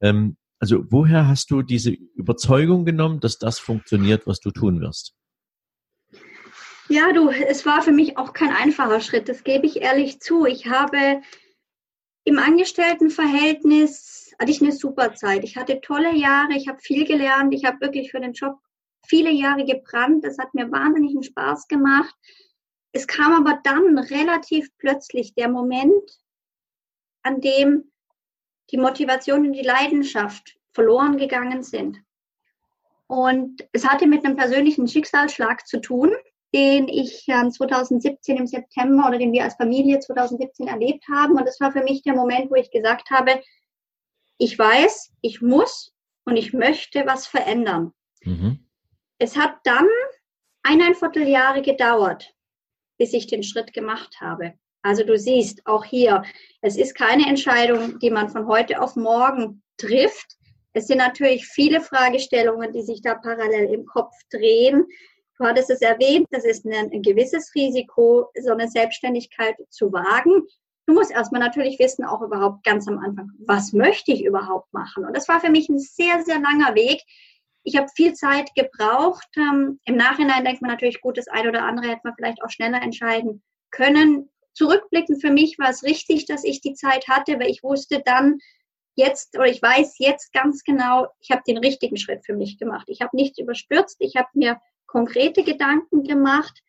Ähm, 0.00 0.36
also 0.58 0.84
woher 0.90 1.28
hast 1.28 1.50
du 1.50 1.62
diese 1.62 1.90
Überzeugung 1.90 2.84
genommen, 2.84 3.20
dass 3.20 3.38
das 3.38 3.58
funktioniert, 3.58 4.26
was 4.26 4.40
du 4.40 4.50
tun 4.50 4.80
wirst? 4.80 5.14
Ja, 6.88 7.12
du, 7.12 7.30
es 7.30 7.66
war 7.66 7.82
für 7.82 7.92
mich 7.92 8.16
auch 8.16 8.32
kein 8.32 8.52
einfacher 8.52 9.00
Schritt, 9.00 9.28
das 9.28 9.42
gebe 9.42 9.66
ich 9.66 9.82
ehrlich 9.82 10.20
zu. 10.20 10.46
Ich 10.46 10.68
habe 10.68 11.20
im 12.24 12.38
Angestelltenverhältnis 12.38 14.34
hatte 14.38 14.50
ich 14.50 14.60
eine 14.60 14.72
super 14.72 15.14
Zeit. 15.14 15.44
Ich 15.44 15.56
hatte 15.56 15.80
tolle 15.80 16.14
Jahre, 16.14 16.54
ich 16.56 16.68
habe 16.68 16.78
viel 16.80 17.06
gelernt, 17.06 17.54
ich 17.54 17.64
habe 17.64 17.80
wirklich 17.80 18.10
für 18.10 18.20
den 18.20 18.32
Job 18.32 18.58
viele 19.06 19.30
Jahre 19.30 19.64
gebrannt. 19.64 20.24
Das 20.24 20.38
hat 20.38 20.54
mir 20.54 20.70
wahnsinnigen 20.70 21.22
Spaß 21.22 21.68
gemacht. 21.68 22.14
Es 22.92 23.06
kam 23.06 23.32
aber 23.32 23.60
dann 23.62 23.98
relativ 23.98 24.68
plötzlich 24.78 25.34
der 25.34 25.48
Moment, 25.48 26.18
an 27.22 27.40
dem 27.40 27.90
die 28.70 28.78
Motivation 28.78 29.46
und 29.46 29.52
die 29.52 29.62
Leidenschaft 29.62 30.58
verloren 30.72 31.18
gegangen 31.18 31.62
sind. 31.62 31.98
Und 33.06 33.66
es 33.72 33.86
hatte 33.86 34.06
mit 34.06 34.24
einem 34.24 34.36
persönlichen 34.36 34.88
Schicksalsschlag 34.88 35.66
zu 35.66 35.80
tun, 35.80 36.12
den 36.54 36.88
ich 36.88 37.26
2017 37.26 38.36
im 38.36 38.46
September 38.46 39.08
oder 39.08 39.18
den 39.18 39.32
wir 39.32 39.44
als 39.44 39.54
Familie 39.54 40.00
2017 40.00 40.66
erlebt 40.66 41.04
haben. 41.08 41.36
Und 41.36 41.46
das 41.46 41.60
war 41.60 41.72
für 41.72 41.82
mich 41.82 42.02
der 42.02 42.14
Moment, 42.14 42.50
wo 42.50 42.54
ich 42.54 42.70
gesagt 42.70 43.10
habe, 43.10 43.42
ich 44.38 44.58
weiß, 44.58 45.12
ich 45.20 45.40
muss 45.40 45.92
und 46.24 46.36
ich 46.36 46.52
möchte 46.52 47.06
was 47.06 47.26
verändern. 47.26 47.92
Mhm. 48.22 48.65
Es 49.18 49.36
hat 49.36 49.56
dann 49.64 49.88
eineinviertel 50.62 51.26
Jahre 51.26 51.62
gedauert, 51.62 52.34
bis 52.98 53.12
ich 53.12 53.26
den 53.26 53.42
Schritt 53.42 53.72
gemacht 53.72 54.20
habe. 54.20 54.54
Also 54.82 55.04
du 55.04 55.18
siehst 55.18 55.66
auch 55.66 55.84
hier, 55.84 56.22
es 56.60 56.76
ist 56.76 56.94
keine 56.94 57.26
Entscheidung, 57.26 57.98
die 57.98 58.10
man 58.10 58.28
von 58.28 58.46
heute 58.46 58.80
auf 58.80 58.94
morgen 58.94 59.62
trifft. 59.78 60.36
Es 60.74 60.86
sind 60.86 60.98
natürlich 60.98 61.46
viele 61.46 61.80
Fragestellungen, 61.80 62.72
die 62.72 62.82
sich 62.82 63.00
da 63.00 63.14
parallel 63.14 63.72
im 63.72 63.86
Kopf 63.86 64.12
drehen. 64.30 64.86
Du 65.38 65.44
hattest 65.44 65.70
es 65.70 65.80
erwähnt, 65.80 66.26
das 66.30 66.44
ist 66.44 66.64
ein, 66.64 66.90
ein 66.92 67.02
gewisses 67.02 67.54
Risiko, 67.54 68.30
so 68.40 68.52
eine 68.52 68.68
Selbstständigkeit 68.68 69.56
zu 69.70 69.92
wagen. 69.92 70.46
Du 70.86 70.94
musst 70.94 71.10
erstmal 71.10 71.40
natürlich 71.40 71.78
wissen, 71.78 72.04
auch 72.04 72.22
überhaupt 72.22 72.64
ganz 72.64 72.86
am 72.86 72.98
Anfang, 72.98 73.32
was 73.38 73.72
möchte 73.72 74.12
ich 74.12 74.24
überhaupt 74.24 74.72
machen? 74.72 75.04
Und 75.04 75.16
das 75.16 75.28
war 75.28 75.40
für 75.40 75.50
mich 75.50 75.68
ein 75.68 75.80
sehr, 75.80 76.22
sehr 76.24 76.38
langer 76.38 76.74
Weg, 76.74 77.02
ich 77.66 77.76
habe 77.76 77.88
viel 77.94 78.14
Zeit 78.14 78.54
gebraucht. 78.54 79.26
Ähm, 79.36 79.80
Im 79.84 79.96
Nachhinein 79.96 80.44
denkt 80.44 80.62
man 80.62 80.70
natürlich, 80.70 81.00
gut, 81.00 81.18
das 81.18 81.26
eine 81.26 81.48
oder 81.48 81.64
andere 81.64 81.88
hätte 81.88 82.02
man 82.04 82.14
vielleicht 82.14 82.42
auch 82.42 82.50
schneller 82.50 82.80
entscheiden 82.80 83.42
können. 83.72 84.30
Zurückblickend 84.54 85.20
für 85.20 85.32
mich 85.32 85.58
war 85.58 85.68
es 85.68 85.82
richtig, 85.82 86.26
dass 86.26 86.44
ich 86.44 86.60
die 86.60 86.74
Zeit 86.74 87.08
hatte, 87.08 87.38
weil 87.40 87.50
ich 87.50 87.64
wusste 87.64 88.00
dann 88.04 88.38
jetzt 88.94 89.36
oder 89.36 89.48
ich 89.48 89.60
weiß 89.60 89.96
jetzt 89.98 90.32
ganz 90.32 90.62
genau, 90.62 91.08
ich 91.20 91.32
habe 91.32 91.42
den 91.46 91.58
richtigen 91.58 91.96
Schritt 91.96 92.24
für 92.24 92.34
mich 92.34 92.56
gemacht. 92.56 92.86
Ich 92.88 93.00
habe 93.00 93.16
nichts 93.16 93.38
überstürzt, 93.38 93.96
ich 93.98 94.14
habe 94.14 94.28
mir 94.34 94.60
konkrete 94.86 95.42
Gedanken 95.42 96.04
gemacht 96.04 96.62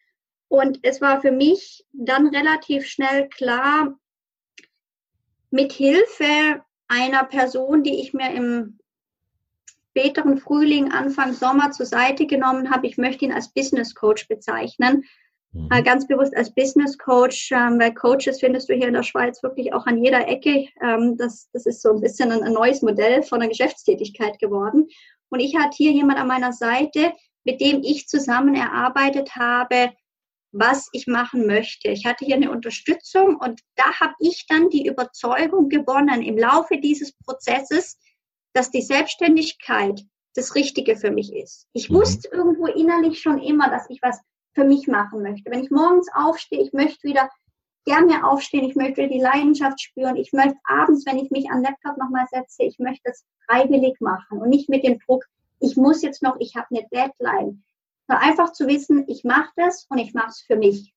und 0.47 0.79
es 0.81 0.99
war 0.99 1.21
für 1.21 1.31
mich 1.31 1.85
dann 1.93 2.27
relativ 2.27 2.87
schnell 2.87 3.29
klar, 3.29 3.95
mit 5.51 5.71
Hilfe 5.73 6.63
einer 6.87 7.23
Person, 7.23 7.83
die 7.83 8.01
ich 8.01 8.13
mir 8.13 8.33
im 8.33 8.79
späteren 9.97 10.37
Frühling, 10.37 10.91
Anfang 10.91 11.33
Sommer 11.33 11.71
zur 11.71 11.87
Seite 11.87 12.27
genommen 12.27 12.69
habe. 12.69 12.85
Ich 12.85 12.97
möchte 12.97 13.25
ihn 13.25 13.31
als 13.31 13.49
Business 13.49 13.95
Coach 13.95 14.27
bezeichnen. 14.27 15.03
Mhm. 15.53 15.69
Äh, 15.71 15.81
ganz 15.81 16.05
bewusst 16.05 16.37
als 16.37 16.53
Business 16.53 16.97
Coach, 16.99 17.51
ähm, 17.51 17.79
weil 17.79 17.95
Coaches 17.95 18.39
findest 18.39 18.69
du 18.69 18.75
hier 18.75 18.87
in 18.87 18.93
der 18.93 19.01
Schweiz 19.01 19.41
wirklich 19.41 19.73
auch 19.73 19.87
an 19.87 20.03
jeder 20.03 20.27
Ecke. 20.27 20.67
Ähm, 20.83 21.17
das, 21.17 21.49
das 21.51 21.65
ist 21.65 21.81
so 21.81 21.89
ein 21.89 22.01
bisschen 22.01 22.31
ein, 22.31 22.43
ein 22.43 22.53
neues 22.53 22.83
Modell 22.83 23.23
von 23.23 23.39
der 23.39 23.49
Geschäftstätigkeit 23.49 24.37
geworden. 24.37 24.87
Und 25.29 25.39
ich 25.39 25.55
hatte 25.55 25.75
hier 25.75 25.91
jemand 25.91 26.19
an 26.19 26.27
meiner 26.27 26.53
Seite, 26.53 27.13
mit 27.43 27.59
dem 27.59 27.81
ich 27.81 28.07
zusammen 28.07 28.53
erarbeitet 28.53 29.35
habe, 29.35 29.93
was 30.51 30.89
ich 30.91 31.07
machen 31.07 31.47
möchte. 31.47 31.89
Ich 31.89 32.05
hatte 32.05 32.23
hier 32.23 32.35
eine 32.35 32.51
Unterstützung 32.51 33.37
und 33.37 33.61
da 33.75 33.99
habe 33.99 34.13
ich 34.19 34.45
dann 34.47 34.69
die 34.69 34.85
Überzeugung 34.85 35.69
gewonnen 35.69 36.21
im 36.21 36.37
Laufe 36.37 36.77
dieses 36.77 37.13
Prozesses, 37.13 37.97
dass 38.57 38.71
die 38.71 38.81
Selbstständigkeit 38.81 40.03
das 40.33 40.55
Richtige 40.55 40.97
für 40.97 41.11
mich 41.11 41.31
ist. 41.31 41.67
Ich 41.73 41.91
mhm. 41.91 41.95
wusste 41.95 42.27
irgendwo 42.31 42.65
innerlich 42.65 43.21
schon 43.21 43.39
immer, 43.39 43.69
dass 43.69 43.87
ich 43.89 44.01
was 44.01 44.19
für 44.55 44.63
mich 44.63 44.87
machen 44.87 45.21
möchte. 45.21 45.51
Wenn 45.51 45.63
ich 45.63 45.69
morgens 45.69 46.07
aufstehe, 46.11 46.63
ich 46.63 46.73
möchte 46.73 47.07
wieder 47.07 47.29
gerne 47.85 48.27
aufstehen, 48.27 48.67
ich 48.67 48.75
möchte 48.75 49.07
die 49.07 49.21
Leidenschaft 49.21 49.79
spüren, 49.79 50.15
ich 50.15 50.33
möchte 50.33 50.57
abends, 50.63 51.05
wenn 51.05 51.19
ich 51.19 51.29
mich 51.29 51.51
an 51.51 51.61
Laptop 51.61 51.97
nochmal 51.97 52.25
setze, 52.31 52.63
ich 52.63 52.79
möchte 52.79 53.03
das 53.05 53.23
freiwillig 53.45 54.01
machen 54.01 54.39
und 54.39 54.49
nicht 54.49 54.69
mit 54.69 54.83
dem 54.83 54.97
Druck, 55.05 55.23
ich 55.59 55.77
muss 55.77 56.01
jetzt 56.01 56.23
noch, 56.23 56.35
ich 56.39 56.55
habe 56.55 56.67
eine 56.71 56.87
Deadline. 56.91 57.63
Nur 58.07 58.19
einfach 58.19 58.53
zu 58.53 58.65
wissen, 58.67 59.05
ich 59.07 59.23
mache 59.23 59.51
das 59.55 59.85
und 59.89 59.99
ich 59.99 60.15
mache 60.15 60.29
es 60.29 60.41
für 60.41 60.55
mich. 60.55 60.95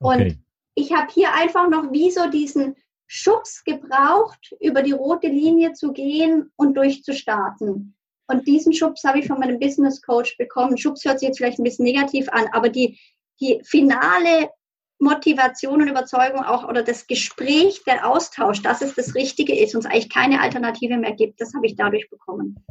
Okay. 0.00 0.24
Und 0.24 0.44
ich 0.74 0.92
habe 0.92 1.12
hier 1.12 1.32
einfach 1.32 1.68
noch 1.68 1.92
wie 1.92 2.10
so 2.10 2.28
diesen 2.28 2.74
Schubs 3.14 3.62
gebraucht, 3.64 4.54
über 4.58 4.80
die 4.82 4.92
rote 4.92 5.26
Linie 5.26 5.74
zu 5.74 5.92
gehen 5.92 6.50
und 6.56 6.78
durchzustarten. 6.78 7.94
Und 8.26 8.46
diesen 8.46 8.72
Schubs 8.72 9.04
habe 9.04 9.18
ich 9.18 9.26
von 9.26 9.38
meinem 9.38 9.58
Business 9.58 10.00
Coach 10.00 10.38
bekommen. 10.38 10.78
Schubs 10.78 11.04
hört 11.04 11.20
sich 11.20 11.28
jetzt 11.28 11.36
vielleicht 11.36 11.58
ein 11.58 11.64
bisschen 11.64 11.84
negativ 11.84 12.30
an, 12.30 12.46
aber 12.52 12.70
die, 12.70 12.98
die 13.38 13.60
finale 13.64 14.48
Motivation 14.98 15.82
und 15.82 15.88
Überzeugung 15.88 16.42
auch 16.42 16.66
oder 16.66 16.82
das 16.82 17.06
Gespräch, 17.06 17.82
der 17.86 18.08
Austausch, 18.08 18.62
dass 18.62 18.80
es 18.80 18.94
das 18.94 19.14
Richtige 19.14 19.60
ist 19.60 19.74
und 19.74 19.80
es 19.80 19.86
eigentlich 19.90 20.08
keine 20.08 20.40
Alternative 20.40 20.96
mehr 20.96 21.12
gibt, 21.12 21.38
das 21.38 21.52
habe 21.52 21.66
ich 21.66 21.76
dadurch 21.76 22.08
bekommen. 22.08 22.64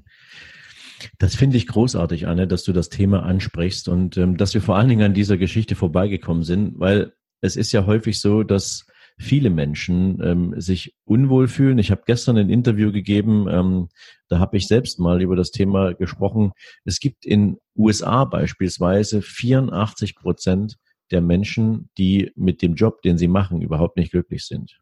Das 1.19 1.36
finde 1.36 1.58
ich 1.58 1.67
großartig, 1.67 2.25
Anne, 2.25 2.47
dass 2.47 2.63
du 2.63 2.73
das 2.73 2.89
Thema 2.89 3.21
ansprichst 3.21 3.88
und 3.88 4.17
ähm, 4.17 4.38
dass 4.38 4.56
wir 4.56 4.62
vor 4.63 4.75
allen 4.77 4.89
Dingen 4.89 5.04
an 5.04 5.13
dieser 5.13 5.38
Geschichte 5.38 5.75
vorbeigekommen 5.75 6.43
sind, 6.43 6.80
weil 6.80 7.13
es 7.41 7.56
ist 7.56 7.71
ja 7.73 7.86
häufig 7.86 8.19
so, 8.19 8.41
dass 8.41 8.88
viele 9.22 9.50
Menschen 9.50 10.22
ähm, 10.24 10.60
sich 10.60 10.96
unwohl 11.06 11.48
fühlen. 11.48 11.80
Ich 11.80 11.92
habe 11.92 12.04
gestern 12.06 12.38
ein 12.38 12.50
Interview 12.50 12.92
gegeben, 12.92 13.48
ähm, 13.50 13.90
da 14.28 14.40
habe 14.40 14.58
ich 14.58 14.68
selbst 14.68 15.00
mal 15.00 15.22
über 15.22 15.36
das 15.36 15.52
Thema 15.52 15.94
gesprochen. 15.94 16.52
Es 16.86 17.00
gibt 17.00 17.26
in 17.26 17.58
USA 17.76 18.26
beispielsweise 18.26 19.22
84 19.22 20.16
Prozent 20.16 20.78
der 21.12 21.22
Menschen, 21.22 21.90
die 21.98 22.32
mit 22.36 22.62
dem 22.62 22.76
Job, 22.76 23.02
den 23.02 23.18
sie 23.18 23.28
machen, 23.28 23.62
überhaupt 23.62 23.98
nicht 23.98 24.12
glücklich 24.12 24.46
sind. 24.46 24.80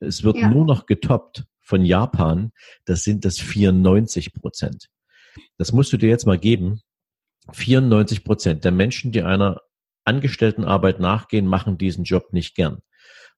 Es 0.00 0.22
wird 0.22 0.36
ja. 0.36 0.50
nur 0.50 0.64
noch 0.64 0.86
getoppt 0.86 1.44
von 1.60 1.84
Japan, 1.84 2.52
das 2.84 3.02
sind 3.02 3.24
das 3.24 3.38
94 3.38 4.32
Prozent. 4.32 4.88
Das 5.56 5.72
musst 5.72 5.92
du 5.92 5.96
dir 5.96 6.08
jetzt 6.08 6.26
mal 6.26 6.38
geben. 6.38 6.80
94 7.52 8.24
Prozent 8.24 8.64
der 8.64 8.72
Menschen, 8.72 9.12
die 9.12 9.22
einer 9.22 9.60
angestellten 10.04 10.64
Arbeit 10.64 11.00
nachgehen, 11.00 11.46
machen 11.46 11.78
diesen 11.78 12.04
Job 12.04 12.32
nicht 12.32 12.54
gern. 12.54 12.78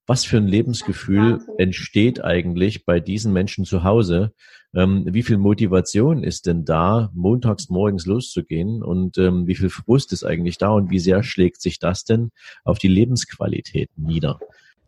Was 0.07 0.25
für 0.25 0.39
ein 0.39 0.49
Lebensgefühl 0.49 1.41
entsteht 1.59 2.25
eigentlich 2.25 2.85
bei 2.85 3.01
diesen 3.01 3.33
Menschen 3.33 3.65
zu 3.65 3.85
Hause? 3.85 4.33
Ähm, 4.75 5.05
wie 5.07 5.23
viel 5.23 5.39
Motivation 5.39 6.25
ist 6.25 6.47
denn 6.47 6.65
da, 6.65 7.11
montags 7.15 7.69
morgens 7.69 8.07
loszugehen? 8.07 8.83
Und 8.83 9.19
ähm, 9.19 9.47
wie 9.47 9.55
viel 9.55 9.71
Frust 9.71 10.13
ist 10.13 10.25
eigentlich 10.25 10.59
da? 10.59 10.71
Und 10.71 10.91
wie 10.91 10.99
sehr 10.99 11.23
schlägt 11.23 11.61
sich 11.61 11.79
das 11.79 12.05
denn 12.05 12.31
auf 12.65 12.79
die 12.79 12.89
Lebensqualität 12.89 13.91
nieder? 13.97 14.41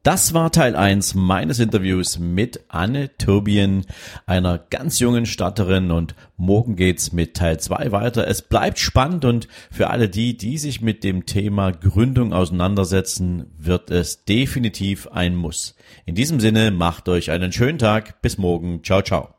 Das 0.04 0.34
war 0.34 0.50
Teil 0.50 0.74
1 0.74 1.14
meines 1.14 1.60
Interviews 1.60 2.18
mit 2.18 2.64
Anne 2.66 3.16
Tobien, 3.18 3.86
einer 4.26 4.58
ganz 4.58 4.98
jungen 4.98 5.26
Starterin 5.26 5.92
und 5.92 6.16
morgen 6.36 6.74
geht's 6.74 7.12
mit 7.12 7.34
Teil 7.34 7.60
2 7.60 7.92
weiter. 7.92 8.26
Es 8.26 8.42
bleibt 8.42 8.80
spannend 8.80 9.24
und 9.24 9.46
für 9.70 9.90
alle 9.90 10.08
die, 10.08 10.36
die 10.36 10.58
sich 10.58 10.80
mit 10.80 11.04
dem 11.04 11.24
Thema 11.24 11.70
Gründung 11.70 12.32
auseinandersetzen, 12.32 13.52
wird 13.56 13.92
es 13.92 14.24
definitiv 14.24 15.06
ein 15.06 15.36
Muss. 15.36 15.76
In 16.04 16.16
diesem 16.16 16.40
Sinne, 16.40 16.72
macht 16.72 17.08
euch 17.08 17.30
einen 17.30 17.52
schönen 17.52 17.78
Tag. 17.78 18.22
Bis 18.22 18.38
morgen. 18.38 18.82
Ciao, 18.82 19.02
ciao. 19.02 19.36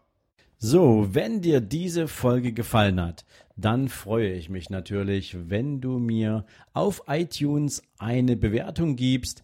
So, 0.60 1.10
wenn 1.12 1.41
dir 1.41 1.60
diese 1.60 2.08
Folge 2.08 2.54
gefallen 2.54 3.02
hat, 3.02 3.26
dann 3.58 3.89
freue 3.89 4.32
ich 4.32 4.49
mich 4.49 4.69
natürlich, 4.69 5.36
wenn 5.49 5.82
du 5.82 5.99
mir 5.99 6.45
auf 6.71 7.04
iTunes 7.08 7.84
eine 7.99 8.38
Bewertung 8.38 8.95
gibst. 8.95 9.43